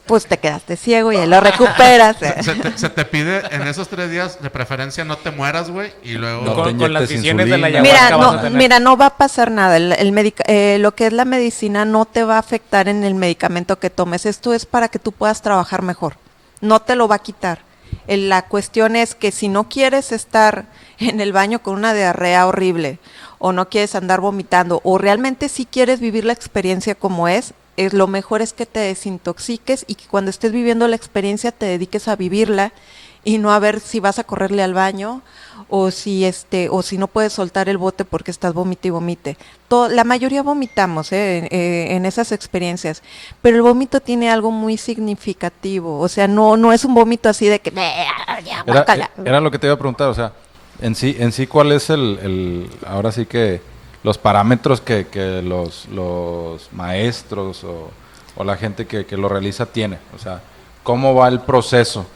[0.06, 2.16] Pues te quedaste ciego y ahí lo recuperas.
[2.18, 5.70] Se, se te, se te pide en esos tres días, de preferencia, no te mueras,
[5.70, 5.92] güey.
[6.02, 6.42] Y luego.
[6.42, 8.58] No con, con las visiones de la ayahuasca Mira, vas a no, tener.
[8.58, 9.76] mira, no va a pasar nada.
[9.76, 13.04] El, el medica- eh, lo que es la medicina no te va a afectar en
[13.04, 14.24] el medicamento que tomes.
[14.24, 16.14] Esto es para que tú puedas trabajar mejor.
[16.62, 17.67] No te lo va a quitar.
[18.08, 20.66] La cuestión es que si no quieres estar
[20.98, 22.98] en el baño con una diarrea horrible
[23.38, 27.92] o no quieres andar vomitando o realmente si quieres vivir la experiencia como es, es
[27.92, 32.08] lo mejor es que te desintoxiques y que cuando estés viviendo la experiencia te dediques
[32.08, 32.72] a vivirla
[33.24, 35.22] y no a ver si vas a correrle al baño
[35.68, 39.36] o si este o si no puedes soltar el bote porque estás vomite y vomite.
[39.66, 41.38] Todo- la mayoría vomitamos ¿eh?
[41.38, 43.02] en, eh, en esas experiencias,
[43.42, 47.46] pero el vómito tiene algo muy significativo, o sea, no no es un vómito así
[47.46, 49.10] de que ya, Era, guácala.
[49.24, 50.32] era lo que te iba a preguntar, o sea,
[50.80, 53.60] en sí, en sí ¿cuál es el, el- ahora sí que
[54.04, 57.90] los parámetros que, que los, los maestros o,
[58.36, 59.98] o la gente que, que lo realiza tiene?
[60.14, 60.40] O sea,
[60.84, 62.06] ¿cómo va el proceso?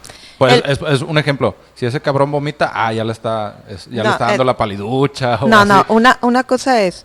[0.42, 3.87] Pues El- es, es un ejemplo, si ese cabrón vomita, ah, ya le está, es-
[3.90, 5.38] ya le está dando el- la paliducha.
[5.42, 7.05] o No, no, una una cosa es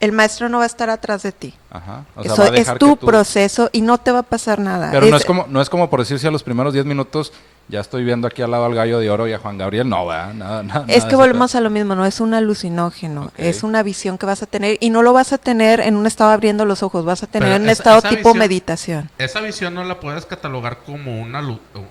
[0.00, 1.54] el maestro no va a estar atrás de ti.
[1.70, 4.90] Ajá, o sea, Eso es tu tú- proceso y no te va a pasar nada.
[4.90, 7.32] Pero no es como, no es como por decir si a los primeros 10 minutos
[7.70, 9.88] ya estoy viendo aquí al lado al gallo de oro y a Juan Gabriel.
[9.88, 10.34] No, ¿verdad?
[10.34, 14.18] Nada, nada, Es que volvemos a lo mismo, no es un alucinógeno, es una visión
[14.18, 16.82] que vas a tener y no lo vas a tener en un estado abriendo los
[16.82, 19.10] ojos, vas a tener Pero en un esa- estado esa tipo visión- meditación.
[19.18, 21.40] Esa visión no la puedes catalogar como una...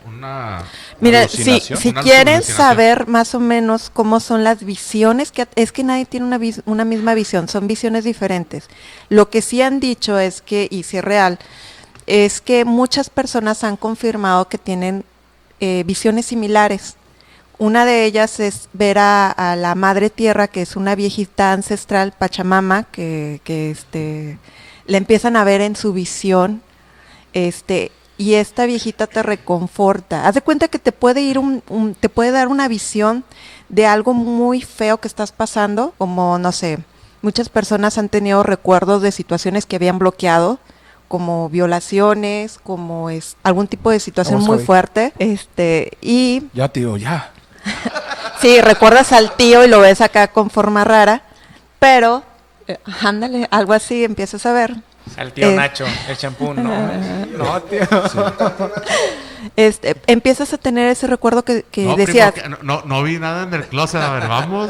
[0.08, 0.64] una
[1.00, 5.72] Mira, si, si Una quieren saber más o menos cómo son las visiones, que es
[5.72, 8.68] que nadie tiene una, vis- una misma visión, son visiones diferentes.
[9.10, 11.40] Lo que sí han dicho es que, y si es real,
[12.08, 15.04] es que muchas personas han confirmado que tienen
[15.60, 16.96] eh, visiones similares.
[17.58, 22.84] Una de ellas es ver a, la Madre Tierra, que es una viejita ancestral, Pachamama,
[22.84, 24.38] que, que este,
[24.86, 26.62] la empiezan a ver en su visión
[27.34, 30.28] este y esta viejita te reconforta.
[30.28, 33.24] Haz de cuenta que te puede ir un, un- te puede dar una visión
[33.70, 36.80] de algo muy feo que estás pasando, como no sé,
[37.22, 40.60] muchas personas han tenido recuerdos de situaciones que habían bloqueado,
[41.10, 44.66] como violaciones, como es algún tipo de situación Vamos, muy Javi.
[44.66, 47.32] fuerte, este y Ya, tío, ya.
[48.42, 51.24] Sí, recuerdas al tío y lo ves acá con forma rara,
[51.78, 52.24] pero
[52.68, 54.76] eh, ándale, algo así empiezas a ver.
[55.18, 55.56] Al tío Eh.
[55.56, 56.64] Nacho, el champú, no.
[57.38, 57.82] no, tío.
[59.56, 63.20] Este, empiezas a tener ese recuerdo que, que no, primo, decías, que no, no vi
[63.20, 64.02] nada en el closet.
[64.02, 64.70] A ver, vamos.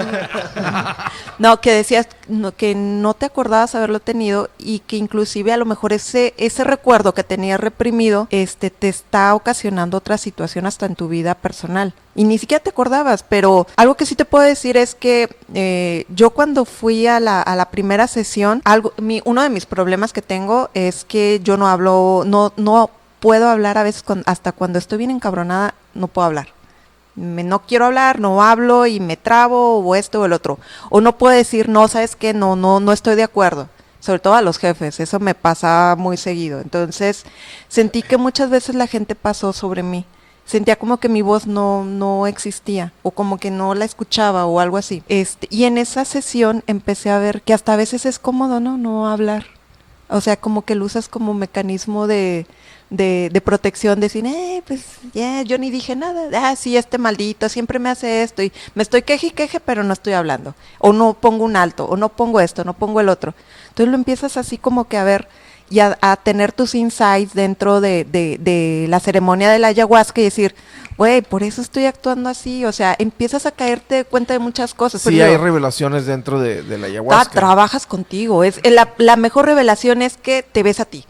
[1.39, 5.65] no, que decías no, que no te acordabas haberlo tenido y que inclusive a lo
[5.65, 10.95] mejor ese ese recuerdo que tenías reprimido, este, te está ocasionando otra situación hasta en
[10.95, 13.23] tu vida personal y ni siquiera te acordabas.
[13.23, 17.41] Pero algo que sí te puedo decir es que eh, yo cuando fui a la,
[17.41, 21.57] a la primera sesión, algo, mi, uno de mis problemas que tengo es que yo
[21.57, 26.25] no hablo, no no puedo hablar a veces hasta cuando estoy bien encabronada, no puedo
[26.25, 26.49] hablar.
[27.15, 30.57] No quiero hablar, no hablo y me trabo o esto o el otro.
[30.89, 33.67] O no puedo decir, no, sabes que no, no, no estoy de acuerdo.
[33.99, 36.61] Sobre todo a los jefes, eso me pasa muy seguido.
[36.61, 37.25] Entonces,
[37.67, 40.05] sentí que muchas veces la gente pasó sobre mí.
[40.45, 44.59] Sentía como que mi voz no, no existía o como que no la escuchaba o
[44.59, 45.03] algo así.
[45.09, 48.77] Este, y en esa sesión empecé a ver que hasta a veces es cómodo, ¿no?
[48.77, 49.45] No hablar.
[50.07, 52.47] O sea, como que lo usas como mecanismo de,
[52.89, 56.29] de, de protección, decir, eh, pues ya, yo ni dije nada.
[56.33, 59.83] Ah, sí, este maldito siempre me hace esto y me estoy queje y queje, pero
[59.83, 60.55] no estoy hablando.
[60.79, 63.33] O no pongo un alto, o no pongo esto, no pongo el otro.
[63.69, 65.27] Entonces lo empiezas así como que a ver
[65.69, 70.19] y a, a tener tus insights dentro de, de, de la ceremonia de la ayahuasca
[70.19, 70.55] y decir,
[70.97, 72.65] güey, por eso estoy actuando así.
[72.65, 75.03] O sea, empiezas a caerte cuenta de muchas cosas.
[75.03, 77.33] Sí, hay revelaciones dentro de, de la ah, ayahuasca.
[77.33, 78.43] trabajas contigo.
[78.43, 81.05] Es, la, la mejor revelación es que te ves a ti.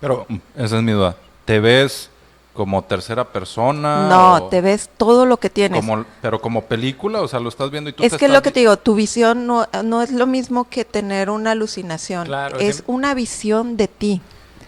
[0.00, 1.16] Pero esa es mi duda.
[1.44, 2.10] ¿Te ves
[2.54, 4.08] como tercera persona?
[4.08, 5.80] No, o te ves todo lo que tienes.
[5.80, 8.28] Como, pero como película, o sea, lo estás viendo y tú es te que es
[8.30, 11.52] estás lo que te digo, tu visión no, no es lo mismo que tener una
[11.52, 12.26] alucinación.
[12.26, 12.82] Claro, es sí.
[12.86, 14.20] una visión de ti.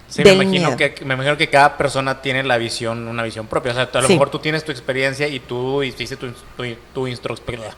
[0.09, 0.77] Sí, me imagino, miedo.
[0.77, 3.71] que, me imagino que cada persona tiene la visión, una visión propia.
[3.71, 4.15] O sea, a lo Sí.
[4.15, 7.73] mejor tú tienes tu experiencia y tú hiciste tu, tu, tu introspección.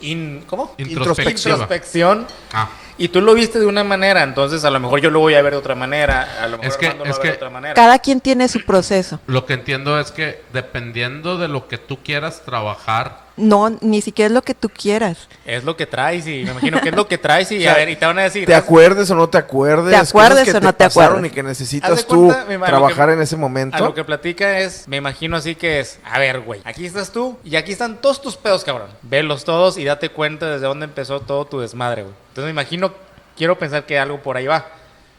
[0.00, 0.74] In, ¿Cómo?
[0.78, 1.50] Introspectiva.
[1.54, 2.26] Introspección.
[2.52, 2.68] Ah,
[3.02, 5.42] Y tú lo viste de una manera, entonces a lo mejor yo lo voy a
[5.42, 6.36] ver de otra manera.
[6.40, 7.74] A lo mejor Es que- Armando lo es va a ver que de otra manera.
[7.74, 9.18] Cada quien tiene su proceso.
[9.26, 14.26] lo que entiendo es que dependiendo de lo que tú quieras trabajar, No, ni siquiera
[14.26, 15.26] es lo que tú quieras.
[15.46, 17.72] Es lo que traes y me imagino que es lo que traes y, O sea,
[17.72, 18.44] a ver, y te van a decir.
[18.44, 19.90] ¿Te acuerdes o no te acuerdes?
[19.90, 21.24] ¿Te acuerdes que o no te acuerdas?
[21.24, 23.82] Y que necesitas tú cuenta, trabajar que- en ese A momento.
[23.82, 27.38] lo que platica es, me imagino así que es, a ver, güey, aquí estás tú
[27.42, 28.88] y aquí están todos tus pedos, cabrón.
[29.00, 32.14] Velos todos y date cuenta desde dónde empezó todo tu desmadre, güey.
[32.32, 32.92] Entonces me imagino,
[33.36, 34.66] quiero pensar que algo por ahí va.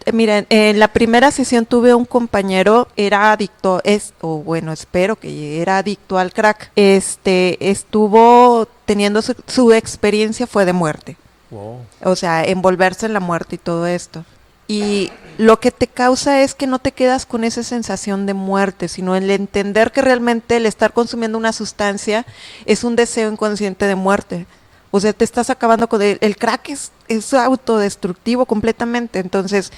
[0.04, 5.16] Eh, Miren, en la primera sesión tuve un compañero, era adicto, es, o bueno, espero
[5.16, 6.72] que era adicto al crack.
[6.76, 11.16] Este, estuvo teniendo su, su experiencia fue de muerte.
[11.52, 11.82] Wow.
[12.04, 14.26] O sea, envolverse en la muerte y todo esto.
[14.68, 18.88] Y lo que te causa es que no te quedas con esa sensación de muerte,
[18.88, 22.26] sino el entender que realmente el estar consumiendo una sustancia
[22.66, 24.48] es un deseo inconsciente de muerte.
[24.96, 29.18] O sea, te estás acabando con el, el crack es, es autodestructivo completamente.
[29.18, 29.72] Entonces,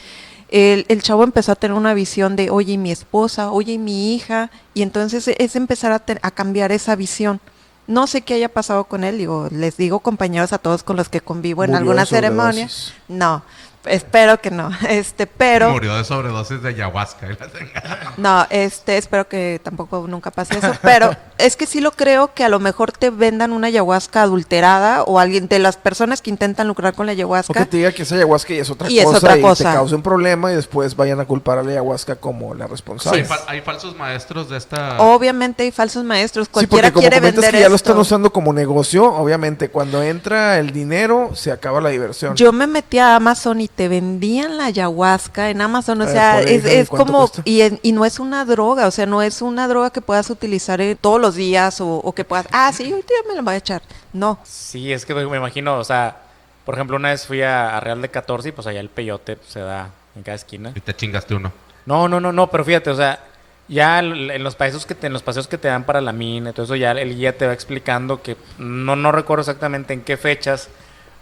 [0.49, 4.51] el, el, chavo empezó a tener una visión de, oye, mi esposa, oye, mi hija,
[4.73, 7.39] y entonces es empezar a, a cambiar esa visión.
[7.87, 11.07] No sé qué haya pasado con él, digo, les digo compañeros a todos con los
[11.07, 12.67] que convivo en Murió alguna ceremonia.
[13.07, 13.41] No,
[13.87, 14.69] espero que no.
[14.89, 17.27] Este, pero Murió de sobredosis de ayahuasca.
[17.57, 18.13] chingada.
[18.17, 22.43] no, este, espero que tampoco nunca pase eso, pero es que sí lo creo que
[22.43, 26.67] a lo mejor te vendan una ayahuasca adulterada o alguien de las personas que intentan
[26.67, 27.65] lucrar con la O que ayahuasca.
[27.65, 29.71] te diga que es ayahuasca y es otra Y es cosa otra y cosa.
[29.71, 32.71] te cause un problema y después vayan a culpar a la ayahuasca como la hay,
[32.71, 33.25] responsable.
[33.27, 35.01] fal- hay falsos maestros de esta.
[35.01, 37.89] Obviamente hay falsos maestros, Sí, cualquiera porque como quiere comentas vender que ya lo esto.
[37.91, 42.35] están usando como negocio, obviamente cuando entra el dinero se acaba la diversión.
[42.35, 46.41] Yo me metí a Amazon y te vendían la ayahuasca en Amazon, o Eh, sea,
[46.41, 49.41] es, ¿de es como, y, en- y no es una droga, o sea, no es
[49.41, 52.89] una droga que puedas utilizar eh, todos los días o, o que puedas, ah, sí,
[52.91, 53.81] ahorita ya me la voy a echar.
[54.13, 56.21] No, Sí, es que me imagino, o sea,
[56.65, 59.37] por ejemplo, una vez fui a, a Real de 14 y pues allá el peyote
[59.47, 60.71] se da en cada esquina.
[60.73, 61.51] Y te chingaste uno.
[61.85, 63.19] No, no, no, no, pero fíjate, o sea,
[63.67, 66.51] ya en los paseos que te, en los paseos que te dan para la mina,
[66.51, 70.01] y todo eso ya el guía te va explicando que no no recuerdo exactamente en
[70.01, 70.69] qué fechas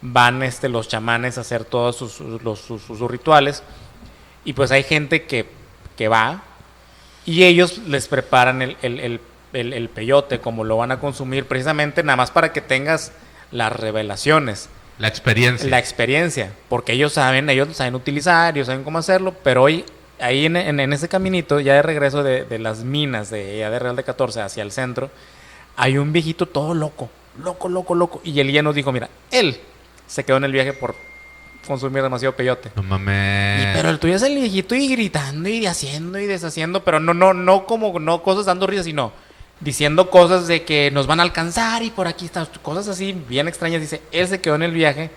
[0.05, 3.63] van este los chamanes a hacer todos sus, sus- los- sus- sus rituales
[4.43, 5.45] y pues hay gente que,
[5.95, 6.43] que va
[7.25, 8.99] y ellos les preparan el, el,
[9.53, 13.13] el- el- peyote como lo van a consumir precisamente nada más para que tengas
[13.51, 14.67] las revelaciones.
[14.99, 15.69] La experiencia.
[15.69, 19.85] La experiencia, porque ellos saben, ellos lo saben utilizar, ellos saben cómo hacerlo, pero hoy,
[20.19, 23.69] ahí en, en- en ese caminito, ya de regreso de, de las minas de, ya
[23.69, 25.09] de Real de 14 hacia el centro,
[25.77, 27.09] hay un viejito todo loco,
[27.41, 28.21] loco, loco, loco.
[28.23, 29.59] Y el guía nos dijo, mira, él
[30.07, 30.95] se quedó en el viaje por
[31.67, 32.71] consumir demasiado peyote.
[32.75, 33.61] No mames.
[33.63, 37.13] Y- pero el tuyo es el viejito y gritando y haciendo y deshaciendo, pero no,
[37.13, 39.11] no, no como no cosas dando risa, sino
[39.59, 43.47] diciendo cosas de que nos van a alcanzar y por aquí están cosas así bien
[43.47, 43.79] extrañas.
[43.81, 45.09] Dice, él se quedó en el viaje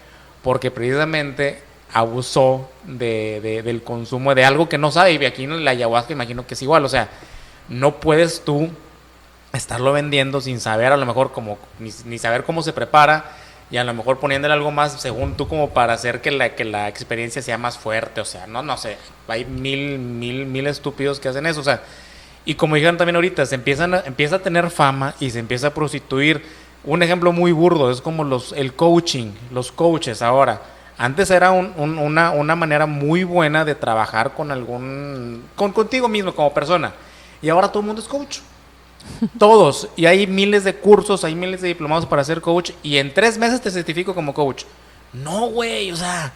[0.43, 5.15] porque precisamente abusó de, de- del consumo de algo que no sabe.
[5.15, 6.85] Y aquí en la ayahuasca imagino que es igual.
[6.85, 7.09] O sea,
[7.69, 8.71] no puedes tú
[9.53, 13.37] estarlo vendiendo sin saber a lo mejor como ni, ni saber cómo se prepara
[13.71, 16.65] y a lo mejor poniéndole algo más según tú como para hacer que la que
[16.65, 21.19] la experiencia sea más fuerte o sea no no sé hay mil mil mil estúpidos
[21.19, 21.83] que hacen eso o sea
[22.45, 25.67] y como dijeron también ahorita se empiezan a, empieza a tener fama y se empieza
[25.67, 26.45] a prostituir.
[26.85, 30.23] Un ejemplo muy burdo es como los el coaching los coaches.
[30.23, 30.63] Ahora
[30.97, 36.07] antes era un- un- una, una manera muy buena de trabajar con algún con contigo
[36.07, 36.93] mismo como persona.
[37.43, 38.39] Y ahora todo el mundo es coach
[39.39, 39.89] todos.
[39.97, 42.73] Y hay miles de cursos, hay miles de diplomados para ser coach.
[42.83, 44.65] Y en tres meses te certifico como coach.
[45.13, 46.33] No, güey, o sea,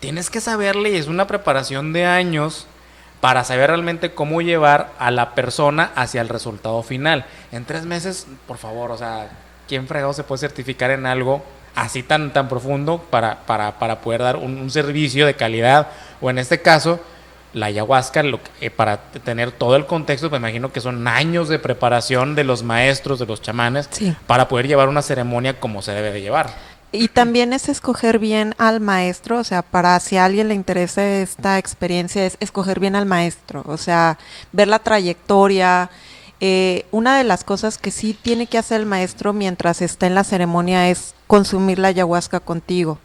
[0.00, 2.66] tienes que saberle y es una preparación de años
[3.20, 7.24] para saber realmente cómo llevar a la persona hacia el resultado final.
[7.52, 9.30] En tres meses, por favor, o sea,
[9.68, 11.42] ¿quién fregado se puede certificar en algo
[11.74, 15.86] así tan, tan profundo para, para, para poder dar un, un servicio de calidad?
[16.20, 16.98] O en este caso,
[17.52, 21.48] la ayahuasca, lo que- eh, para tener todo el contexto, me imagino que son años
[21.48, 24.14] de preparación de los maestros, de los chamanes, Sí.
[24.26, 26.50] para poder llevar una ceremonia como se debe de llevar.
[26.94, 31.02] Y también es escoger bien al maestro, o sea, para si a alguien le interesa
[31.06, 34.18] esta experiencia, es escoger bien al maestro, o sea,
[34.52, 35.88] ver la trayectoria.
[36.40, 40.14] Eh, una de las cosas que sí tiene que hacer el maestro mientras está en
[40.14, 42.98] la ceremonia es consumir la ayahuasca contigo,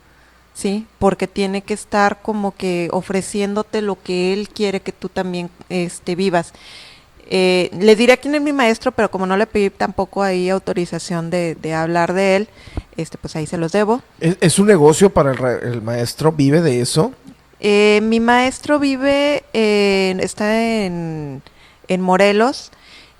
[0.58, 0.88] ¿sí?
[0.98, 6.16] Porque tiene que estar como que ofreciéndote lo que él quiere que tú también este,
[6.16, 6.52] vivas.
[7.30, 11.30] Eh, le diré quién es mi maestro, pero como no le pedí tampoco ahí autorización
[11.30, 12.48] de, de hablar de él,
[12.96, 14.02] este, pues ahí se los debo.
[14.20, 16.32] ¿Es, es un negocio para el, el maestro?
[16.32, 17.12] ¿Vive de eso?
[17.60, 21.42] Eh, mi maestro vive, en- está en,
[21.88, 22.72] en Morelos,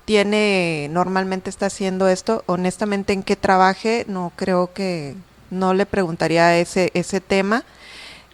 [0.06, 5.14] tiene, normalmente está haciendo esto, honestamente en qué trabaje, no creo que,
[5.50, 7.64] no le preguntaría ese, ese tema,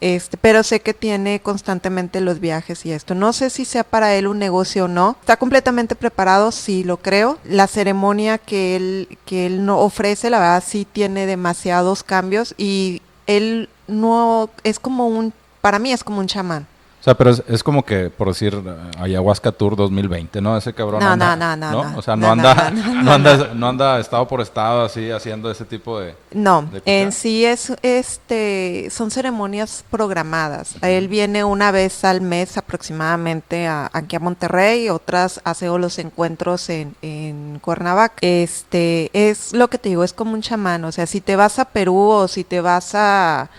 [0.00, 3.14] este, pero sé que tiene constantemente los viajes y esto.
[3.14, 5.16] No sé si sea para él un negocio o no.
[5.20, 7.38] Está completamente preparado, sí lo creo.
[7.44, 13.00] La ceremonia que él, que él no ofrece, la verdad sí tiene demasiados cambios y
[13.26, 16.66] él no es como un, para mí es como un chamán.
[17.04, 18.58] O sea, pero es, es como que, por decir,
[18.98, 20.56] Ayahuasca Tour 2020, ¿no?
[20.56, 21.98] Ese cabrón No, anda, no, no, no, no.
[21.98, 26.00] O sea, no, anda, no, anda, no anda estado por estado así haciendo ese tipo
[26.00, 26.14] de...
[26.32, 30.76] No, de en sí es este son ceremonias programadas.
[30.80, 36.70] Él viene una vez al mes aproximadamente a, aquí a Monterrey, otras hace los encuentros
[36.70, 38.14] en, en Cuernavaca.
[38.22, 40.86] Este es lo que te digo, es como un chamán.
[40.86, 43.50] O sea, si te vas a Perú o si te vas a,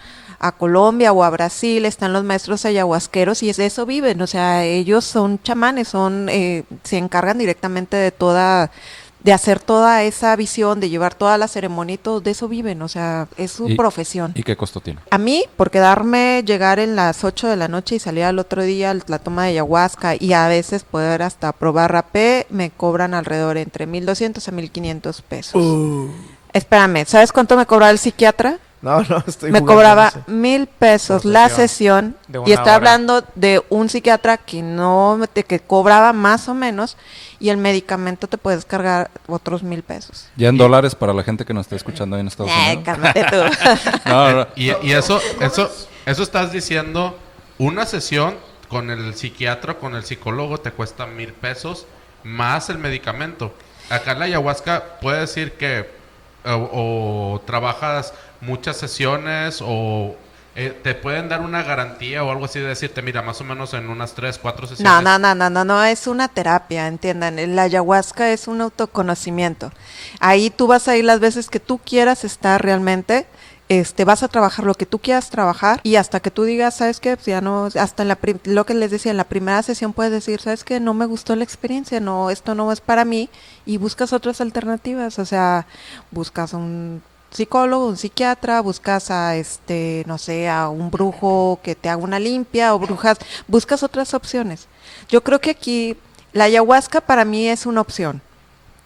[0.48, 4.28] a Colombia o a Brasil, están los maestros ayahuasqueros y es de eso viven, o
[4.28, 8.72] sea, ellos son chamanes, son, eh, se encargan directamente de toda
[9.24, 12.80] de hacer toda esa visión, de llevar toda la ceremonia y todo, de eso viven,
[12.84, 14.34] o sea, es su Y- profesión.
[14.36, 15.00] ¿Y qué costo tiene?
[15.10, 18.62] A mí, por quedarme, llegar en las 8 de la noche y salir al otro
[18.62, 23.16] día a la toma de ayahuasca y a veces poder hasta probar rapé, me cobran
[23.16, 25.56] alrededor entre 1.200 a 1.500 pesos.
[25.60, 26.12] Uh,
[26.54, 28.60] Espérame, ¿sabes cuánto me cobraba el psiquiatra?
[28.86, 32.16] No, no, estoy me cobraba mil pesos la sesión
[32.46, 32.76] y hora.
[32.76, 36.96] hablando de un psiquiatra que no de que cobraba más o menos
[37.40, 40.28] y el medicamento te puedes cargar otros mil pesos.
[40.36, 42.84] Ya en dólares para la gente que nos está escuchando ahí en Estados Unidos.
[42.86, 43.38] cálmate tú.
[44.06, 45.72] No, no, Y, y eso, eso,
[46.06, 47.18] eso estás diciendo,
[47.58, 48.36] una sesión
[48.70, 51.88] con el psiquiatra, con el psicólogo, te cuesta mil pesos
[52.24, 53.52] más el medicamento.
[53.90, 55.90] Acá en la ayahuasca puede decir que
[56.46, 60.16] o, o trabajas muchas sesiones o
[60.58, 63.74] eh, te pueden dar una garantía o algo así de decirte, mira, más o menos
[63.74, 64.90] en unas tres, cuatro sesiones.
[64.90, 67.56] No, no, no, no, no, no, es una terapia, entiendan.
[67.58, 69.74] La ayahuasca es un autoconocimiento.
[70.22, 73.28] Ahí tú vas a ir las veces que tú quieras estar realmente.
[73.68, 77.00] Este, vas a trabajar lo que tú quieras trabajar y hasta que tú digas, ¿sabes
[77.00, 77.16] qué?
[77.16, 80.12] Pues ya no, hasta en la lo que les decía, en la primera sesión puedes
[80.12, 80.80] decir, ¿sabes qué?
[80.80, 83.28] No me gustó la experiencia, no, esto no es para mí
[83.66, 85.66] y buscas otras alternativas, o sea,
[86.12, 87.02] buscas un
[87.32, 92.20] psicólogo, un psiquiatra, buscas a este, no sé, a un brujo que te haga una
[92.20, 94.68] limpia o brujas, buscas otras opciones.
[95.10, 95.98] Yo creo que aquí
[96.34, 98.22] la ayahuasca para mí es una opción.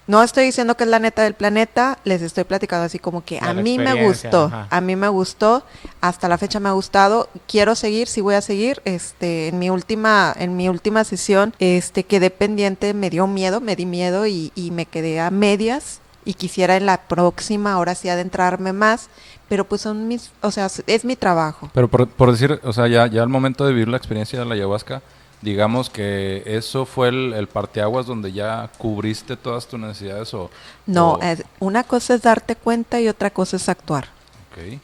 [0.10, 3.38] No estoy diciendo que es la neta del planeta, les estoy platicando así como que
[3.40, 4.68] a mí me gustó, ajá.
[4.72, 5.62] a mí me gustó,
[6.02, 9.70] hasta la fecha me ha gustado, quiero seguir, sí voy a seguir, este, en mi
[9.70, 14.52] última, en mi última sesión, este, quedé pendiente, me dio miedo, me di miedo y,
[14.56, 19.12] y me quedé a medias y quisiera en la próxima ahora sí adentrarme más,
[19.48, 21.70] pero pues son mis, o sea, es mi trabajo.
[21.72, 24.46] Pero por, por decir, o sea, ya, ya al momento de vivir la experiencia de
[24.46, 25.04] la ayahuasca,
[25.42, 30.50] digamos que eso fue el, el parteaguas donde ya cubriste todas tus necesidades o...
[30.86, 34.08] No, o- es- una cosa es darte cuenta y otra cosa es actuar.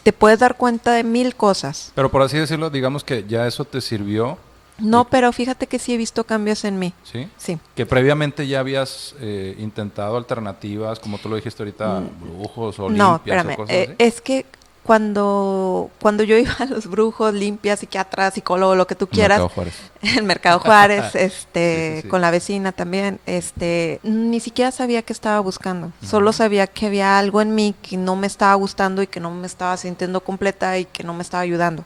[0.03, 1.91] Te puedes dar cuenta de mil cosas.
[1.95, 4.37] Pero por así decirlo, digamos que ya eso te sirvió,
[4.77, 6.93] No, pero fíjate que sí he visto cambios en mí.
[7.03, 7.27] ¿sí?
[7.37, 7.57] Sí.
[7.75, 12.95] Que previamente ya habías eh, intentado alternativas, como tú lo dijiste ahorita, brujos o Mm.
[12.95, 13.53] no, limpias espérame.
[13.53, 13.95] o cosas eh, así.
[13.99, 14.45] es que
[14.85, 19.39] cuando, cuando yo iba a los brujos, limpias, psiquiatras, psicólogo, lo que tú En quieras,
[19.41, 19.73] Mercado Juárez.
[20.03, 22.07] en Mercado Juárez, este, Sí, sí, sí.
[22.07, 25.91] con la vecina también, este, ni siquiera sabía qué estaba buscando.
[26.03, 29.31] Solo sabía que había algo en mí que no me estaba gustando y que no
[29.31, 31.83] me estaba sintiendo completa y que no me estaba ayudando.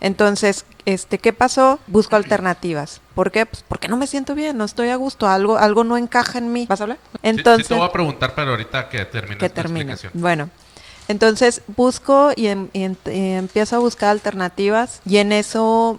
[0.00, 1.78] Entonces, este, ¿qué pasó?
[1.88, 3.00] Busco alternativas.
[3.14, 3.46] ¿Por qué?
[3.46, 6.52] Pues porque no me siento bien, no estoy a gusto, algo, algo no encaja en
[6.52, 6.66] mí.
[6.68, 6.98] ¿Vas a hablar?
[7.22, 9.92] Entonces, sí, te voy a preguntar, pero ahorita que termine que termine.
[9.92, 10.12] explicación.
[10.14, 10.50] Bueno,
[11.08, 15.98] entonces busco y, em- y ent- y empiezo a buscar alternativas y en eso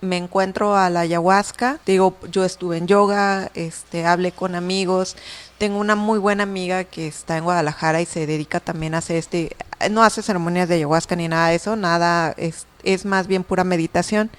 [0.00, 1.78] me encuentro a la ayahuasca.
[1.84, 5.14] Digo, yo estuve en yoga, este, hablé con amigos.
[5.58, 9.16] Tengo una muy buena amiga que está en Guadalajara y se dedica también a hacer
[9.16, 9.54] este,
[9.90, 13.62] no hace ceremonias de ayahuasca ni nada de eso, nada, es, es más bien pura
[13.62, 14.30] meditación.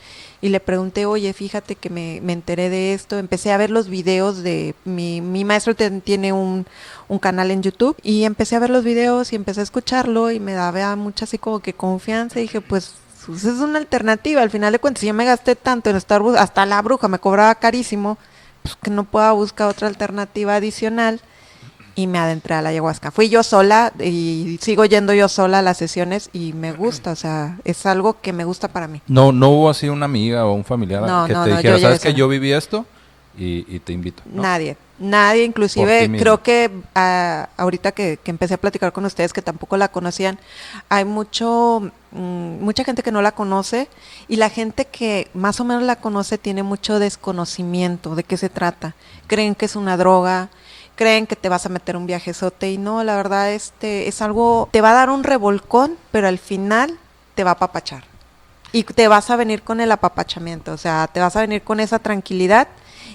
[0.42, 3.20] Y le pregunté, oye, fíjate que me, me enteré de esto.
[3.20, 6.66] Empecé a ver los videos de mi, mi maestro tiene un,
[7.08, 10.40] un canal en YouTube y empecé a ver los videos y empecé a escucharlo y
[10.40, 14.42] me daba mucha así como que confianza y dije, pues, pues es una alternativa.
[14.42, 17.08] Al final de cuentas, si yo me gasté tanto en estar, bu- hasta la bruja
[17.08, 18.18] me cobraba carísimo,
[18.64, 21.22] pues que no pueda buscar otra alternativa adicional
[21.96, 23.12] y me adentré a la ayahuasca.
[23.12, 27.16] Fui yo sola y sigo yendo yo sola a las sesiones y me gusta, o
[27.16, 29.02] sea, es algo que me gusta para mí.
[29.08, 31.80] No, no hubo así una amiga o un familiar No, que no, te no, dijera,
[31.80, 32.18] ¿sabes que sola".
[32.18, 32.86] yo viví esto?
[33.38, 34.22] Y, y te invito.
[34.26, 39.42] Nadie, nadie, inclusive creo que ah, ahorita que, que empecé a platicar con ustedes que
[39.42, 40.38] tampoco la conocían,
[40.90, 43.88] hay mucho, mm, mucha gente que no la conoce
[44.28, 48.50] y la gente que más o menos la conoce tiene mucho desconocimiento de qué se
[48.50, 48.96] trata.
[49.28, 50.50] Creen que es una droga,
[50.96, 54.70] creen que te vas a meter un viajezote y no, la verdad este es algo,
[54.72, 56.98] te va a dar un revolcón, pero al final
[57.36, 58.04] te va a apapachar.
[58.74, 61.80] Y te vas a venir con el apapachamiento, o sea, te vas a venir con
[61.80, 62.68] esa tranquilidad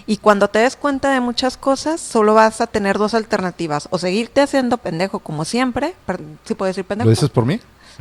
[0.06, 3.98] y cuando te des cuenta de muchas cosas, solo vas a tener dos alternativas, o
[3.98, 5.94] seguirte haciendo pendejo como siempre,
[6.44, 7.06] si puedo decir pendejo?
[7.06, 7.60] ¿Lo dices por mí?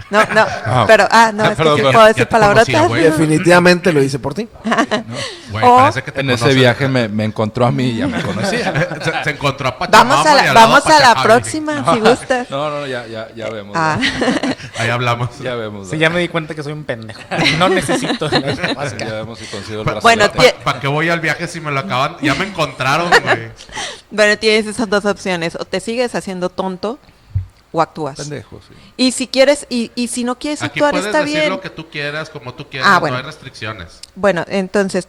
[0.09, 0.45] No, no,
[0.87, 1.93] pero, ah, no, es que Perdón, perdón.
[1.93, 2.91] puedo decir te palabrotas.
[2.91, 4.47] Definitivamente lo hice por ti.
[5.51, 8.07] Güey, O- parece que te En ese viaje me, me encontró a mí y ya
[8.07, 8.73] me conocía.
[9.01, 12.49] se, se encontró a Pachamama Vamos a la, vamos a la próxima, si gustas.
[12.49, 13.73] No, no, ya, ya, ya vemos.
[13.77, 13.97] Ah.
[14.01, 14.55] ya.
[14.83, 15.39] Ahí hablamos.
[15.39, 15.89] Ya vemos.
[15.89, 17.21] Sí, ya me di cuenta que soy un pendejo.
[17.57, 20.25] No necesito Ya vemos si consigo el Pa- Bueno,
[20.63, 22.17] ¿Para qué voy al viaje si me lo acaban?
[22.21, 23.49] Ya me encontraron, güey.
[24.11, 25.55] Bueno, tienes esas dos opciones.
[25.55, 26.99] O te sigues haciendo tonto
[27.75, 28.17] o actúas.
[28.17, 28.73] Pendejo, sí.
[28.97, 31.49] Y si quieres, y, y si no quieres Aquí actuar, puedes está decir bien.
[31.49, 33.15] lo que tú quieras, como tú quieras, Ah, bueno.
[33.15, 33.99] no hay restricciones.
[34.15, 35.07] Bueno, entonces,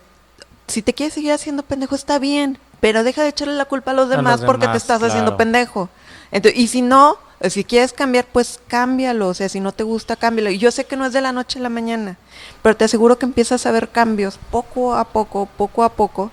[0.67, 3.95] si te quieres seguir haciendo pendejo, está bien, pero deja de echarle la culpa a
[3.95, 5.37] los los demás porque te demás, estás haciendo claro.
[5.39, 5.89] pendejo.
[6.33, 9.29] Entonces, y si no, si quieres cambiar, pues cámbialo.
[9.29, 10.51] O sea, si no te gusta, cámbialo.
[10.51, 12.17] Y yo sé que no es de la noche a la mañana,
[12.62, 16.33] pero te aseguro que empiezas a ver cambios poco a poco, poco a poco,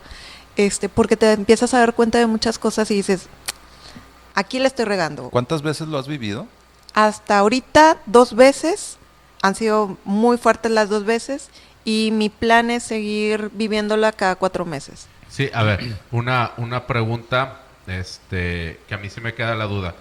[0.55, 3.27] este, porque te empiezas a dar cuenta de muchas cosas y dices,
[4.33, 5.29] aquí le estoy regando.
[5.29, 6.47] ¿Cuántas veces lo has vivido?
[6.93, 8.97] Hasta ahorita dos veces,
[9.41, 11.49] han sido muy fuertes las dos veces
[11.85, 15.07] y mi plan es seguir viviéndola cada cuatro meses.
[15.29, 19.95] Sí, a ver, una, una pregunta este, que a mí sí me queda la duda.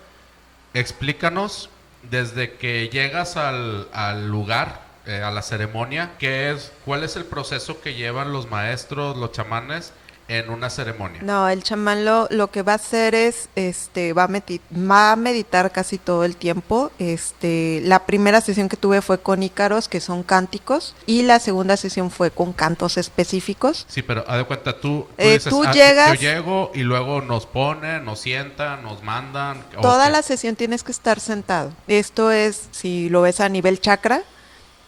[0.75, 1.71] Explícanos
[2.11, 7.25] desde que llegas al, al lugar, eh, a la ceremonia, ¿qué es, ¿cuál es el
[7.25, 9.93] proceso que llevan los maestros, los chamanes
[10.39, 11.21] en una ceremonia?
[11.23, 15.13] No, el chamán lo, lo que va a hacer es, este, va a, meti- va
[15.13, 16.91] a meditar casi todo el tiempo.
[16.99, 21.77] Este, la primera sesión que tuve fue con ícaros, que son cánticos, y la segunda
[21.77, 23.87] sesión fue con cantos específicos.
[23.89, 26.81] Sí, pero haz de cuenta, tú, tú Eh, dices, tú "Ah, llegas- yo llego y
[26.83, 29.65] luego nos ponen, nos sientan, nos mandan.
[29.77, 31.73] ¿o Toda la sesión tienes que estar sentado.
[31.89, 34.23] Esto es, si lo ves a nivel chakra,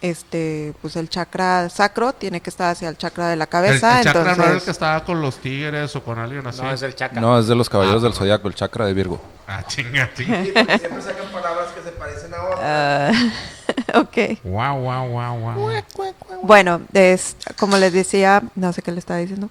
[0.05, 3.99] este, pues el chakra sacro tiene que estar hacia el chakra de la El, cabeza.
[4.01, 6.61] el chakra no era el que estaba con los tigres o con alguien así.
[6.61, 7.21] No, es el chaca.
[7.21, 9.19] No, es de los caballeros Ah, del zodiaco, el chakra de Virgo.
[9.49, 10.43] Ah, chinga, chinga.
[10.45, 12.61] Siempre sacan palabras que se parecen a otras.
[12.63, 13.13] ah,
[14.01, 14.39] ok.
[14.45, 15.83] Guau, guau, guau, guau.
[16.43, 19.49] Bueno, es, como les decía, no sé qué le estaba diciendo.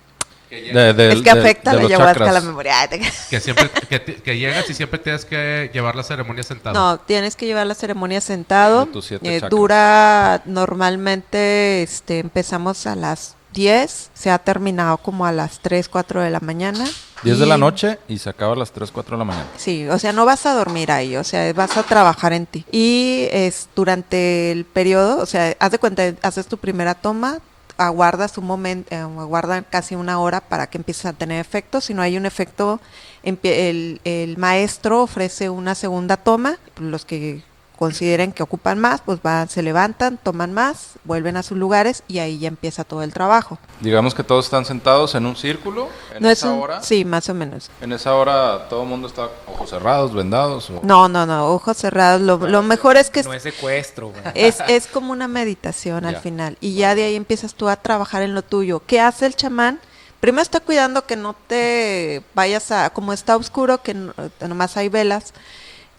[0.73, 2.79] De- de- es que de- afecta de la ayahuasca a la memoria.
[2.81, 2.99] Ay, te-
[3.29, 6.73] Que siempre que, que llegas y siempre tienes que llevar la ceremonia sentado.
[6.73, 8.85] No, tienes que llevar la ceremonia sentado.
[8.85, 15.25] De tus siete Eh, dura normalmente, este, empezamos a las 10, se ha terminado como
[15.25, 16.85] a las 3, 4 de la mañana.
[17.23, 19.45] 10 de la noche y se acaba a las 3, 4 de la mañana.
[19.57, 22.65] Sí, o sea, no vas a dormir ahí, o sea, vas a trabajar en ti.
[22.71, 27.39] Y es durante el periodo, o sea, haz de cuenta, haces tu primera toma,
[27.77, 31.81] aguardas un momento, eh, aguardan casi una hora para que empieces a tener efecto.
[31.81, 32.79] Si no hay un efecto,
[33.23, 36.57] el, el maestro ofrece una segunda toma.
[36.77, 37.43] Los que
[37.77, 42.19] consideren que ocupan más, pues van, se levantan, toman más, vuelven a sus lugares y
[42.19, 43.57] ahí ya empieza todo el trabajo.
[43.81, 46.81] Digamos que todos están sentados en un círculo en no es esa un, hora.
[46.83, 47.69] sí, más o menos.
[47.81, 50.69] En esa hora todo el mundo está ojos cerrados, vendados.
[50.69, 52.21] o- No, no, no, ojos cerrados.
[52.21, 54.13] Lo, lo mejor es que No es secuestro.
[54.33, 56.19] Es, es como una meditación al Ya.
[56.21, 56.57] final.
[56.61, 58.81] Y ya de ahí empiezas tú a trabajar en lo tuyo.
[58.85, 59.79] ¿Qué hace el chamán?
[60.19, 64.13] Primero está cuidando que no te vayas a, como está oscuro, que no-
[64.47, 65.33] nomás hay velas,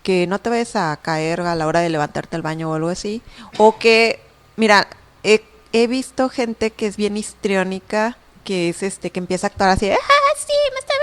[0.05, 2.91] que no te vayas a caer a la hora de levantarte al baño o algo
[2.91, 3.23] así.
[3.59, 4.21] O que,
[4.55, 4.87] mira,
[5.25, 5.43] he,
[5.73, 9.91] he visto gente que es bien histriónica, que es este, que empieza a actuar así,
[9.91, 9.97] ¡ah,
[10.37, 10.95] sí, me está!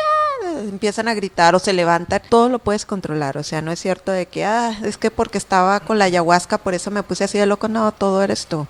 [0.70, 2.22] Empiezan a gritar o se levantan.
[2.30, 3.38] Todo lo puedes controlar.
[3.38, 6.60] O sea, no es cierto de que, ah, es que porque estaba con la ayahuasca,
[6.60, 7.68] por eso me puse así de loco.
[7.68, 8.68] No, todo eres tú.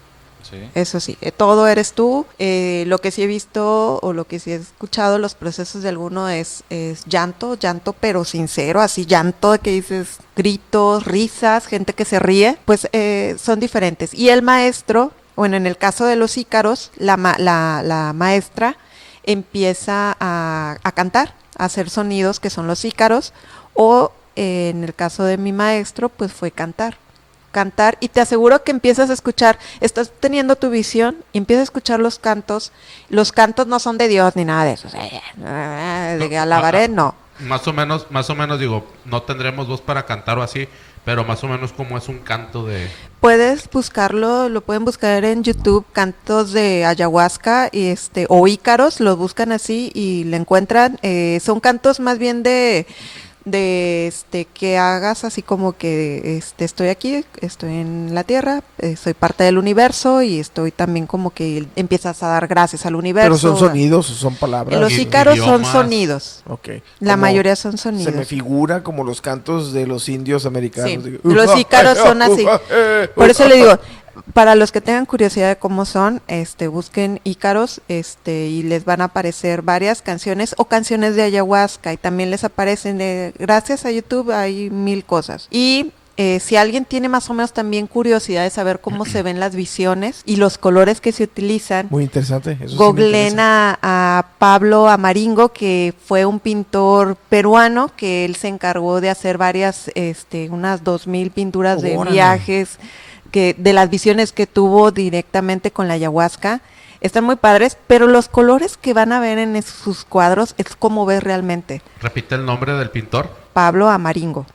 [0.76, 2.26] Eso sí, eh, todo eres tú.
[2.40, 5.90] Eh, lo que sí he visto o lo que sí he escuchado, los procesos de
[5.90, 12.06] alguno es, es llanto, llanto pero sincero, así llanto que dices gritos, risas, gente que
[12.06, 14.14] se ríe, pues eh, son diferentes.
[14.14, 18.78] Y el maestro, bueno, en el caso de los ícaros, la, ma- la, maestra
[19.24, 23.34] empieza a, a cantar, a hacer sonidos que son los ícaros,
[23.74, 26.98] o eh, en el caso de mi maestro, pues fue cantar
[27.52, 31.64] cantar y te aseguro que empiezas a escuchar, estás teniendo tu visión y empiezas a
[31.64, 32.72] escuchar los cantos.
[33.10, 34.90] Los cantos no son de Dios ni nada de eso.
[34.90, 37.16] De que alabaré, no.
[37.40, 40.68] Más o menos, más o menos digo, no tendremos voz para cantar o así,
[41.06, 42.88] pero más o menos como es un canto de
[43.20, 49.18] Puedes buscarlo, lo pueden buscar en YouTube, cantos de ayahuasca y este o ícaros, los
[49.18, 50.98] buscan así y le encuentran.
[51.04, 52.88] eh, son cantos más bien de
[53.46, 58.96] de este que hagas así como que este estoy aquí, estoy en la tierra, eh,
[58.96, 63.30] soy parte del universo y estoy también como que empiezas a dar gracias al universo.
[63.30, 64.80] Pero son sonidos o son palabras.
[64.80, 66.44] Los I- ícaros son sonidos.
[67.00, 68.28] La Como mayoría son Se me sonidos.
[68.28, 70.92] figura como los cantos de los indios americanos.
[70.92, 72.46] Sí, Digo, los ícaros son así.
[73.16, 73.80] Por eso le digo,
[74.34, 79.02] para los que tengan curiosidad de cómo son, este, busquen ícaros, este, y les van
[79.02, 83.92] a aparecer varias canciones o canciones de ayahuasca y también les aparecen de, gracias a
[83.92, 85.48] YouTube hay mil cosas.
[85.52, 89.40] Y eh, si alguien tiene más o menos también curiosidad de saber cómo se ven
[89.40, 92.58] las visiones y los colores que se utilizan, Muy interesante.
[92.62, 99.02] Eso Googleen a, a Pablo Amaringo, que fue un pintor peruano, que él se encargó
[99.02, 102.14] de hacer varias, este, unas dos mil pinturas de Órale.
[102.14, 102.78] viajes,
[103.32, 106.62] que, de las visiones que tuvo directamente con la ayahuasca.
[107.02, 110.76] Están muy padres, pero los colores que van a ver en es- sus cuadros es
[110.76, 111.82] como ves realmente.
[112.02, 113.28] repite el nombre del pintor.
[113.54, 114.46] Pablo Amaringo.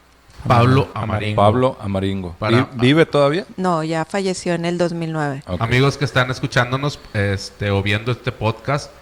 [0.47, 1.43] Pablo Amaringo.
[1.43, 2.37] Pablo Amaringo.
[2.39, 3.47] Para- ¿Vive todavía?
[3.57, 5.43] No, ya falleció en el 2009.
[5.49, 5.61] Ok.
[5.61, 8.93] Amigos que están escuchándonos este, o viendo este podcast,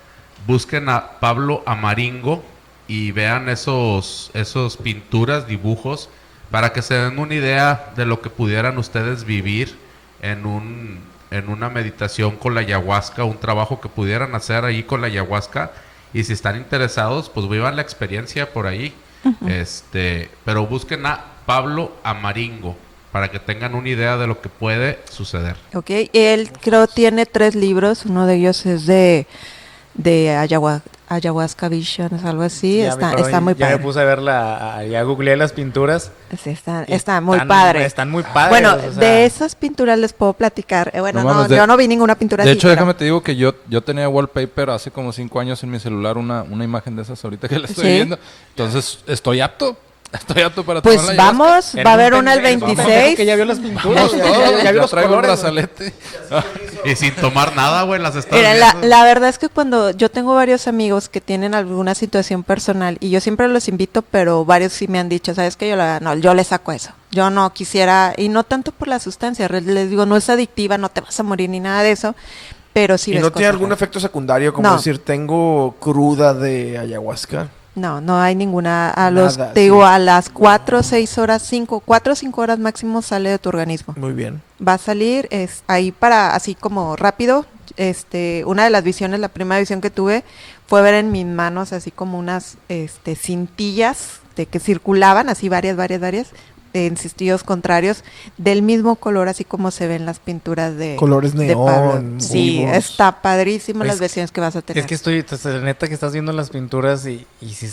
[0.47, 2.43] busquen a Pablo Amaringo
[2.89, 6.09] y vean esos, esos pinturas, dibujos,
[6.55, 9.75] para que se den una idea de lo que pudieran ustedes vivir
[10.23, 11.01] en, un,
[11.33, 15.73] en una meditación con la ayahuasca, un trabajo que pudieran hacer ahí con la ayahuasca.
[16.13, 18.95] Y si están interesados, pues vivan la experiencia por ahí.
[19.49, 22.77] este, pero busquen a Pablo Amaringo
[23.11, 25.57] para que tengan una idea de lo que puede suceder.
[25.75, 29.27] Ok, él creo tiene tres libros, uno de ellos es de,
[29.95, 33.77] de Ayahuasca, Ayahuasca Visions, algo así, Ya, está, está muy ya padre.
[33.79, 36.11] me puse a ver la, a- ya googleé las pinturas.
[36.43, 37.85] Sí, está, y está muy están- padre.
[37.85, 38.49] Están muy padres.
[38.51, 40.91] bueno, o sea, de esas pinturas les puedo platicar.
[40.95, 42.59] Eh, bueno, No no, mames, de- yo no vi ninguna pintura De así.
[42.59, 45.71] hecho, pero- déjame te digo que yo, yo tenía wallpaper hace como cinco años en
[45.71, 47.93] mi celular, una, una imagen de esas ahorita que la estoy ¿Sí?
[47.93, 48.19] viendo.
[48.51, 49.77] Entonces, estoy apto.
[50.15, 53.17] Estoy apto para Pues vamos, va a un haber una el pendejo, un pendejo 26.
[53.17, 53.85] que ya vio las pinturas.
[53.97, 55.29] Vamos ya, todos, ya- ya ya vio los traigo colores.
[55.31, 55.95] brazalete.
[56.85, 60.11] Y sin tomar nada, güey, las estás Mira, la, la verdad es que cuando yo
[60.11, 64.73] tengo varios amigos que tienen alguna situación personal y yo siempre los invito, pero varios
[64.75, 65.69] sí me han dicho, ¿sabes qué?
[65.69, 66.91] Yo, la, no, yo le saco eso.
[67.11, 70.91] Yo no quisiera, y no tanto por la sustancia, les digo, no es adictiva, no
[70.91, 72.15] te vas a morir ni nada de eso,
[72.75, 74.77] pero sí ¿Y no tiene algún efecto secundario como No.
[74.77, 77.49] decir, tengo cruda de ayahuasca?
[77.75, 78.91] No, no hay ninguna.
[78.91, 79.89] A los, Nada, te digo, sí.
[79.89, 83.49] a las 4 o 6 horas, 5, 4 o 5 horas máximo sale de tu
[83.49, 83.95] organismo.
[83.97, 84.43] Muy bien.
[84.67, 87.47] va a salir es ahí para así como rápido
[87.77, 90.23] este una de las visiones la primera visión que tuve
[90.67, 95.77] fue ver en mis manos así como unas este cintillas de que circulaban así varias
[95.77, 96.29] varias varias
[96.75, 98.05] en sentidos contrarios
[98.37, 102.01] del mismo color así como se ven las pinturas de Colores de Pablo.
[102.01, 102.77] neón, sí vivos.
[102.77, 105.25] está padrísimo las Es- visiones que vas a tener Es que estoy,
[105.63, 107.69] neta que estás viendo las pinturas y, y si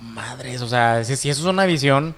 [0.00, 2.14] madres, o sea, si, si eso es una visión,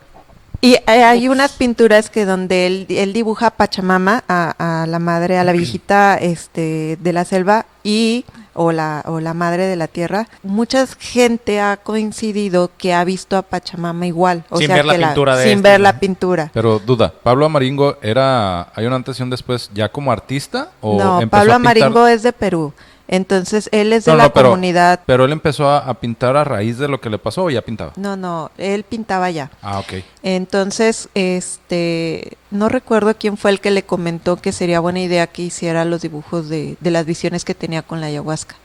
[0.61, 4.99] Y eh, hay unas pinturas que donde él, él dibuja a Pachamama, a, a la
[4.99, 8.25] madre, a la viejita este, de la selva y
[8.55, 10.27] o la, o la madre de la tierra.
[10.43, 14.45] Mucha gente ha coincidido que ha visto a Pachamama igual.
[14.51, 15.83] O Sin sea, ver la que pintura de Sin este, ver ¿no?
[15.85, 16.51] la pintura.
[16.55, 20.71] Pero duda, ¿Pablo Amaringo era, hay una antes y un después ya como artista?
[20.81, 22.73] ¿O No, empezó Pablo a pintar- Amaringo es de Perú.
[23.07, 25.01] Entonces, él es de No, la no, pero- comunidad.
[25.05, 27.61] Pero él empezó a, a pintar a raíz de lo que le pasó o ya
[27.63, 27.93] pintaba.
[27.97, 29.51] No, no, él pintaba ya.
[29.63, 29.95] Ah, ok.
[30.23, 35.43] Entonces, este, no recuerdo quién fue el que le comentó que sería buena idea que
[35.43, 38.57] hiciera los dibujos de, de las visiones que tenía con la ayahuasca.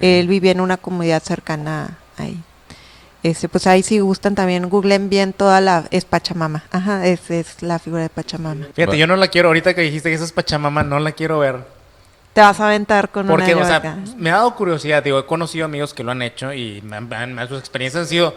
[0.00, 2.40] Él vivía en una comunidad cercana ahí.
[3.24, 6.64] Este, pues ahí si gustan también googlen bien toda la es Pachamama.
[6.70, 8.66] Ajá, es, es la figura de Pachamama.
[8.66, 8.94] fíjate, Bueno.
[8.94, 11.77] yo no la quiero, ahorita que dijiste que esa es Pachamama, no la quiero ver.
[12.38, 15.26] Te vas a aventar con Porque, una o sea, me ha dado curiosidad, digo, he
[15.26, 18.32] conocido amigos que lo han hecho y me han- me han- sus experiencias han sido,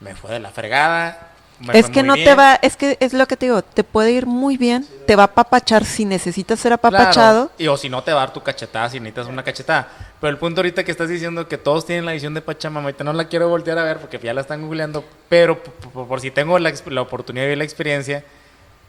[0.00, 1.32] me fue de la fregada.
[1.60, 2.38] me Es fue que muy no te bien".
[2.38, 5.24] va, es que es lo que te digo, te puede ir muy bien, te va
[5.24, 7.50] a apapachar si necesitas ser Claro, apapachado.
[7.58, 9.86] Y o si no te va a dar tu cachetada, si necesitas una cachetada.
[10.18, 13.04] Pero el punto ahorita que estás diciendo que todos tienen la visión de Pachamama, ahorita
[13.04, 16.20] no la quiero voltear a ver porque ya la están googleando, pero p- p- por,
[16.22, 18.24] si tengo la, la oportunidad y la experiencia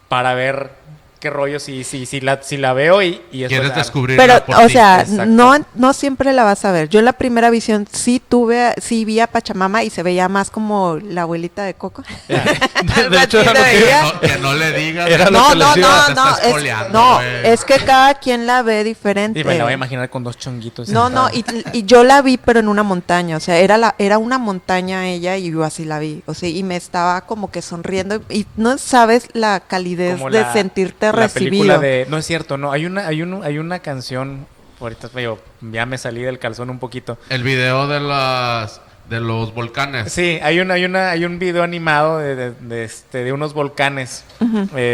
[0.08, 0.72] para ver
[1.20, 4.44] qué rollo, si, si, si, la, si la veo y, y Quieres ah, descubrir Pero,
[4.46, 4.74] por o ti.
[4.74, 5.26] sea, exacto.
[5.26, 6.90] no, no siempre la vas a ver.
[6.90, 10.50] Yo en la primera visión sí tuve, sí vi a Pachamama y se veía más
[10.50, 12.04] como la abuelita de Coco.
[12.28, 15.10] De hecho, era lo que- no, que no le digas.
[15.10, 18.84] Era lo No, que no, no, no, es, no, es que cada quien la ve
[18.84, 19.40] diferente.
[19.40, 20.90] Y me la voy a imaginar con dos chonguitos.
[20.90, 21.44] No, no, y,
[21.74, 25.08] y yo la vi pero en una montaña, o sea, era la era una montaña
[25.08, 28.46] ella y yo así la vi, o sea, y me estaba como que sonriendo y
[28.56, 31.50] no sabes la calidez Como de la- sentirte la recibido.
[31.52, 32.72] película de- no es cierto, no.
[32.72, 34.48] Hay una, hay un- hay una canción.
[34.80, 37.18] Ahorita yo, ya me salí del calzón un poquito.
[37.30, 40.12] El video de las de los volcanes.
[40.12, 43.54] Sí, hay un, hay una, hay un video animado de, de- de, este, de unos
[43.54, 44.26] volcanes.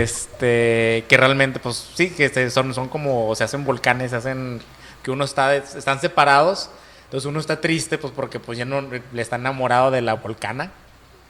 [0.04, 4.62] Este, que realmente, pues sí, que se- son, son como, se hacen volcanes, se hacen,
[5.02, 6.70] que uno está, están separados.
[7.06, 10.72] Entonces uno está triste, pues porque pues ya no le está enamorado de la volcana.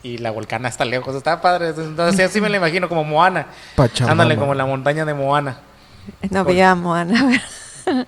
[0.04, 1.70] Y la volcana está lejos, está padre.
[1.70, 3.46] Entonces así me la imagino como Moana.
[3.74, 4.12] Pachamama.
[4.12, 5.56] Ándale, como la montaña de Moana.
[6.30, 7.42] No veíamos, Ana.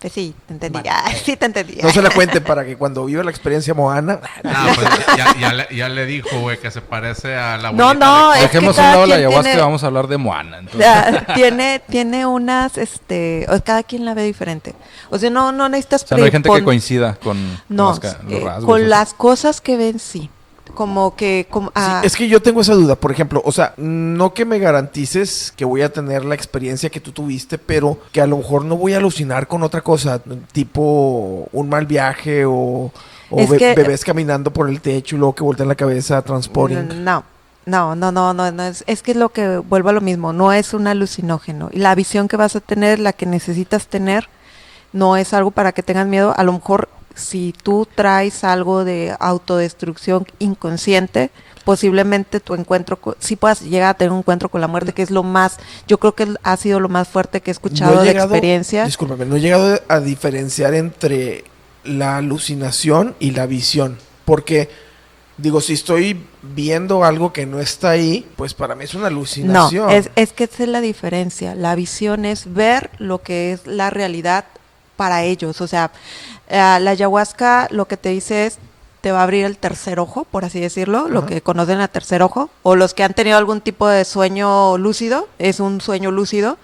[0.00, 0.78] Pues sí, te entendí.
[0.78, 0.90] Vale.
[0.92, 1.74] Ay, sí, te entendí.
[1.82, 5.52] No se la cuenten para que cuando viva la experiencia Moana, No, pues ya, ya
[5.52, 8.58] le, ya le dijo, güey, que se parece a la No, no, de- es que
[8.58, 10.58] Dejemos a un lado la ayahuasca tiene- y vamos a hablar de Moana.
[10.58, 10.80] entonces.
[10.82, 14.76] Ya, tiene, tiene unas, este, o cada quien la ve diferente.
[15.10, 17.88] O sea, no, no necesitas O sea, no hay gente que coincida con, con No,
[17.88, 18.64] los, ca- los eh, rasgos.
[18.66, 20.30] con las cosas que ven, sí.
[20.74, 23.74] Como que, como, ah, Sí, es que yo tengo esa duda, por ejemplo, o sea,
[23.76, 28.20] no que me garantices que voy a tener la experiencia que tú tuviste, pero que
[28.20, 30.20] a lo mejor no voy a alucinar con otra cosa,
[30.52, 32.92] tipo un mal viaje o,
[33.30, 36.20] o Es be- que- bebés caminando por el techo y luego que voltean la cabeza,
[36.22, 37.02] transporting.
[37.04, 37.24] no.
[37.66, 40.32] No, no, no, no, no es, es que es lo que vuelvo a lo mismo,
[40.32, 41.68] no es un alucinógeno.
[41.70, 44.26] Y la visión que vas a tener, la que necesitas tener,
[44.94, 46.32] no es algo para que tengas miedo.
[46.34, 46.88] A lo mejor
[47.18, 51.30] si tú traes algo de autodestrucción inconsciente,
[51.64, 55.10] posiblemente tu encuentro, sí puedas llegar a tener un encuentro con la muerte, que es
[55.10, 58.04] lo más, yo creo que ha sido lo más fuerte que he escuchado No he
[58.04, 58.84] de experiencia.
[58.86, 61.44] Discúlpame, no he llegado a diferenciar entre
[61.84, 63.98] la alucinación y la visión.
[64.24, 64.70] Porque,
[65.36, 69.16] digo, si estoy viendo algo que no está ahí, pues para mí es una No,
[69.16, 69.90] alucinación.
[69.90, 71.54] es, es que esa es la diferencia.
[71.54, 74.46] La visión es ver lo que es la realidad
[74.96, 75.60] para ellos.
[75.60, 75.92] O sea,
[76.48, 78.58] eh, la ayahuasca lo que te dice es,
[79.00, 82.22] te va a abrir el tercer ojo, por así decirlo, lo que conocen a tercer
[82.22, 86.58] ojo, o los que han tenido algún tipo de sueño lúcido, es un sueño lúcido,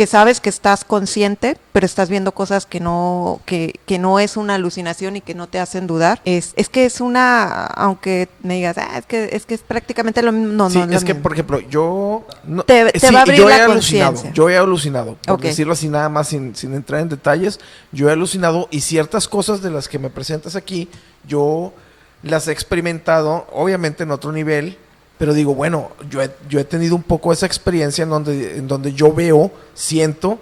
[0.00, 4.38] que sabes que estás consciente, pero estás viendo cosas que no, que, que no es
[4.38, 6.22] una alucinación y que no te hacen dudar.
[6.24, 10.22] Es, es que es una, aunque me digas, ah, es que es que es prácticamente
[10.22, 10.54] lo mismo.
[10.54, 11.22] No, Sí, no, es que, mismo.
[11.22, 12.24] por ejemplo, yo...
[12.44, 14.32] no- Te- te sí, va a abrir yo la he alucinado, conciencia.
[14.32, 15.42] yo he alucinado, por Ok.
[15.42, 17.60] decirlo así nada más sin, sin entrar en detalles,
[17.92, 20.88] yo he alucinado y ciertas cosas de las que me presentas aquí,
[21.28, 21.74] yo
[22.22, 24.78] las he experimentado, obviamente en otro nivel,
[25.20, 28.66] pero digo, bueno, yo he, yo he tenido un poco esa experiencia en donde, en
[28.66, 30.38] donde yo veo, siento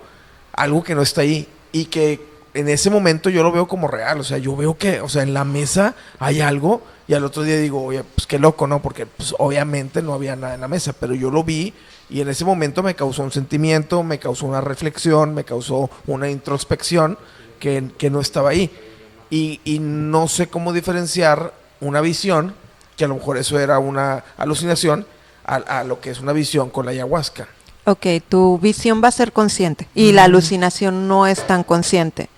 [0.53, 2.25] algo que no está ahí y que
[2.55, 5.25] en ese momento yo lo veo como real, o sea, yo veo que, o sea,
[5.25, 8.81] en la mesa hay algo y al otro día digo, oye, pues qué loco, ¿no?
[8.81, 11.75] Porque pues obviamente no había nada en la mesa, pero yo lo vi
[12.09, 16.31] y en ese momento me causó un sentimiento, me causó una reflexión, me causó una
[16.31, 17.19] introspección
[17.59, 18.71] que, que no estaba ahí.
[19.29, 22.55] Y, y no sé cómo diferenciar una visión,
[22.99, 25.07] que a lo mejor eso era una alucinación,
[25.47, 27.49] a, a lo que es una visión con la ayahuasca.
[27.87, 32.29] Ok, tu visión va a ser consciente y la alucinación no es tan consciente.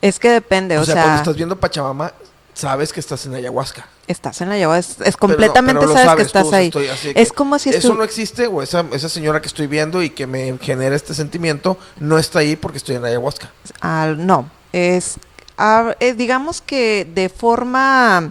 [0.00, 2.12] Es que depende, O, o, sea, sea, cuando estás viendo Pachamama,
[2.54, 3.86] sabes que estás en ayahuasca.
[4.06, 6.54] estás en ayahuasca, es, es Pero no- completamente pero lo sabes, que sabes estás tú,
[6.54, 6.66] ahí.
[6.66, 9.66] estoy así de Es como si Eso no existe, o esa, esa señora que estoy
[9.66, 13.50] viendo y que me genera este sentimiento, no está ahí porque estoy en ayahuasca.
[13.80, 15.14] Ah, no, es,
[15.58, 18.30] ah, eh, digamos que de forma,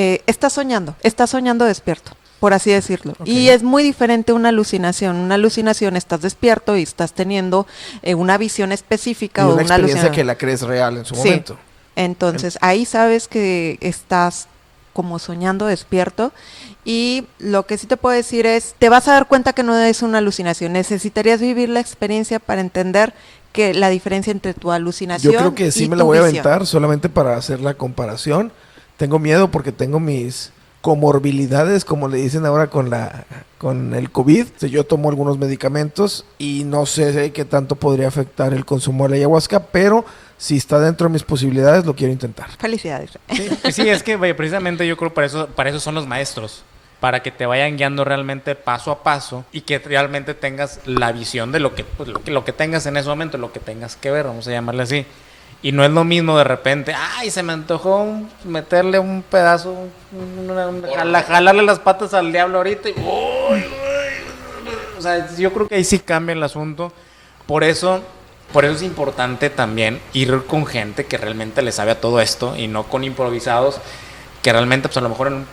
[0.00, 3.14] eh, estás soñando, estás soñando despierto, por así decirlo.
[3.24, 5.16] Y es muy diferente una alucinación.
[5.16, 7.66] Una alucinación estás despierto y estás teniendo
[8.02, 11.16] eh, una visión Y específica o una una experiencia que la crees real en su
[11.16, 11.22] Sí.
[11.22, 11.58] momento.
[11.96, 14.46] Entonces ahí sabes que estás
[14.92, 16.30] como soñando despierto
[16.84, 19.76] y lo que sí te puedo decir es, te vas a dar cuenta que no
[19.76, 23.14] es una alucinación, necesitarías vivir la experiencia para entender
[23.52, 26.20] que la diferencia entre tu alucinación Yo creo que sí y me la voy a
[26.20, 28.52] aventar solamente para hacer la comparación.
[28.98, 33.24] Tengo miedo porque tengo mis comorbilidades, como le dicen ahora con la
[33.58, 34.46] con el COVID.
[34.56, 39.04] O sea, Yo tomo algunos medicamentos y no sé qué tanto podría afectar el consumo
[39.04, 40.04] de la ayahuasca, pero
[40.36, 42.48] si está dentro de mis posibilidades lo quiero intentar.
[42.58, 43.10] Felicidades.
[43.30, 46.62] Sí, sí, es que vaya, precisamente yo creo para eso, para eso son los maestros.
[47.00, 51.52] Para que te vayan guiando realmente paso a paso y que realmente tengas la visión
[51.52, 53.94] de lo que, pues, lo que, lo que tengas en ese momento, lo que tengas
[53.94, 55.06] que ver, vamos a llamarle así.
[55.60, 59.72] Y no es lo mismo de repente, ay, se me antojó un- meterle un pedazo,
[59.72, 62.94] un- una- una- jala- jalarle las patas al diablo ahorita y...
[64.98, 66.92] o sea, yo creo que ahí sí cambia el asunto.
[67.46, 68.02] Por eso,
[68.52, 72.56] por eso es importante también ir con gente que realmente le sabe a todo esto
[72.56, 73.80] y no con improvisados
[74.42, 75.46] que realmente pues a lo mejor en-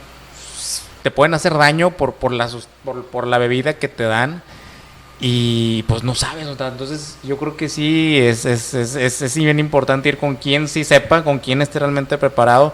[1.01, 2.49] te pueden hacer daño por, por, la,
[2.83, 4.43] por, por la bebida que te dan
[5.19, 6.47] y pues no sabes.
[6.47, 10.67] entonces yo creo que sí es, es, es, es, es bien importante ir con quien
[10.67, 12.73] sí sepa, con quien esté realmente preparado.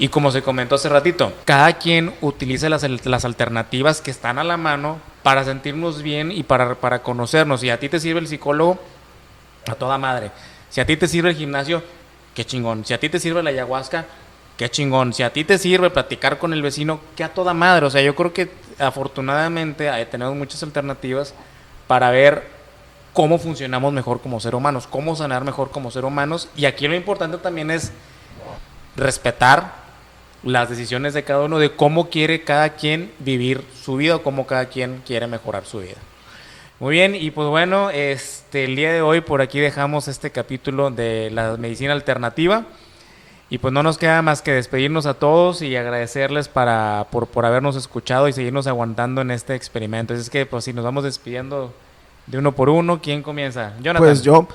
[0.00, 4.44] Y como se comentó hace ratito, cada quien utiliza las, las alternativas que están a
[4.44, 7.62] la mano para sentirnos bien y para, para conocernos.
[7.62, 8.78] Si a ti te sirve el psicólogo,
[9.66, 10.30] a toda madre.
[10.70, 11.82] Si a ti te sirve el gimnasio,
[12.32, 12.84] qué chingón.
[12.84, 14.06] Si a ti te sirve la ayahuasca,
[14.56, 15.12] qué chingón.
[15.12, 17.86] Si a ti te sirve platicar con el vecino, qué a toda madre.
[17.86, 21.34] O sea, yo creo que afortunadamente eh, tenemos muchas alternativas
[21.88, 22.46] para ver
[23.12, 26.48] cómo funcionamos mejor como ser humanos, cómo sanar mejor como ser humanos.
[26.54, 27.90] Y aquí lo importante también es
[28.94, 29.72] respetar
[30.44, 34.46] las decisiones de cada uno, de cómo quiere cada quien vivir su vida o cómo
[34.46, 35.96] cada quien quiere mejorar su vida.
[36.78, 40.92] Muy bien, y pues bueno, este, el día de hoy por aquí dejamos este capítulo
[40.92, 42.66] de la medicina alternativa.
[43.50, 47.46] Y pues no nos queda más que despedirnos a todos y agradecerles para, por, por
[47.46, 50.12] habernos escuchado y seguirnos aguantando en este experimento.
[50.12, 51.72] Así es que pues si nos vamos despidiendo
[52.26, 53.72] de uno por uno, ¿quién comienza?
[53.80, 54.06] Jonathan.
[54.06, 54.46] Pues yo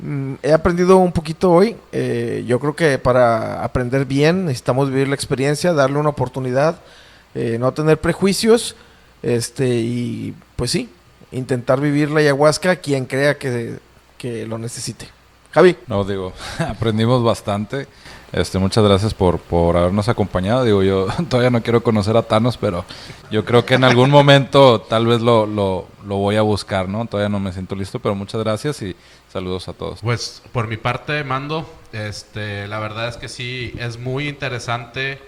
[0.00, 1.76] mm, he aprendido un poquito hoy.
[1.92, 6.80] eh, yo creo que para aprender bien necesitamos vivir la experiencia, darle una oportunidad,
[7.36, 8.74] eh, no tener prejuicios,
[9.22, 10.90] este y pues sí,
[11.30, 13.78] intentar vivir la ayahuasca quien crea que,
[14.18, 15.08] que lo necesite.
[15.52, 17.86] Javi, No, digo, aprendimos bastante.
[18.32, 20.64] Este, muchas gracias por, por habernos acompañado.
[20.64, 22.84] Digo, yo todavía no quiero conocer a Thanos, pero
[23.30, 27.06] yo creo que en algún momento tal vez lo, lo, lo voy a buscar, ¿no?
[27.06, 28.94] Todavía no me siento listo, pero muchas gracias y
[29.32, 30.00] saludos a todos.
[30.00, 35.20] Pues por mi parte, Mando, este, la verdad es que sí, es muy interesante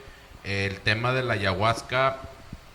[0.45, 2.19] el tema de la ayahuasca.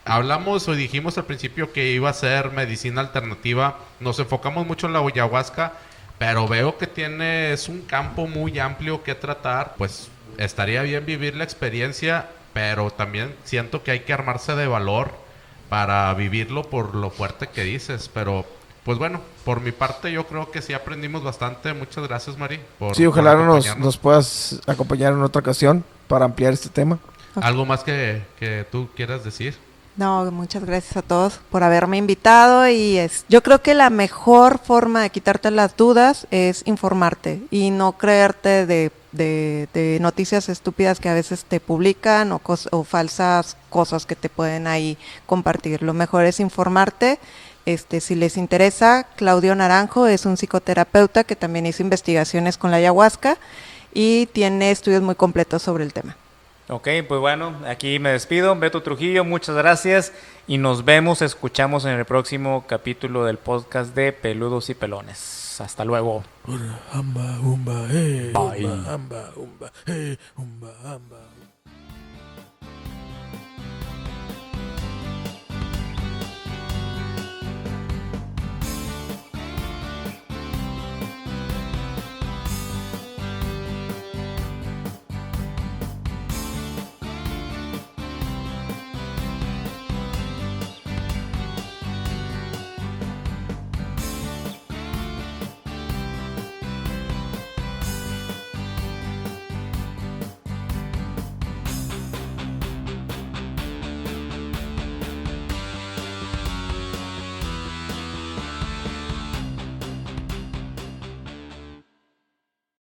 [0.04, 3.80] Hablamos o dijimos al principio que iba a ser medicina alternativa.
[4.00, 5.74] Nos enfocamos mucho en la ayahuasca,
[6.18, 9.76] pero veo que tiene un campo muy amplio que tratar.
[9.78, 15.12] Pues estaría bien vivir la experiencia, pero también siento que hay que armarse de valor
[15.70, 18.10] para vivirlo por lo fuerte que dices.
[18.14, 18.46] Pero
[18.84, 21.74] pues bueno, por mi parte yo creo que sí aprendimos bastante.
[21.74, 22.60] Muchas gracias, Mari.
[22.80, 26.98] Por, Sí, por ojalá nos, nos puedas acompañar en otra ocasión para ampliar este tema.
[27.36, 29.56] ¿Algo más que, que tú quieras decir?
[29.98, 34.60] No, muchas gracias a todos por haberme invitado y es, yo creo que la mejor
[34.60, 41.00] forma de quitarte las dudas es informarte y no creerte de, de- de noticias estúpidas
[41.00, 45.82] que a veces te publican o, falsas cosas que te pueden ahí compartir.
[45.84, 47.20] Lo mejor es informarte.
[47.66, 52.78] Este, si les interesa, Claudio Naranjo es un psicoterapeuta que también hizo investigaciones con la
[52.78, 53.38] ayahuasca
[53.94, 56.16] y tiene estudios muy completos sobre el tema.
[56.70, 58.54] Ok, pues bueno, aquí me despido.
[58.56, 60.12] Beto Trujillo, muchas gracias.
[60.48, 65.47] Y nos vemos, escuchamos en el próximo capítulo del podcast de Peludos y Pelones.
[65.62, 66.24] Hasta luego.
[67.92, 68.68] Eh, Bye.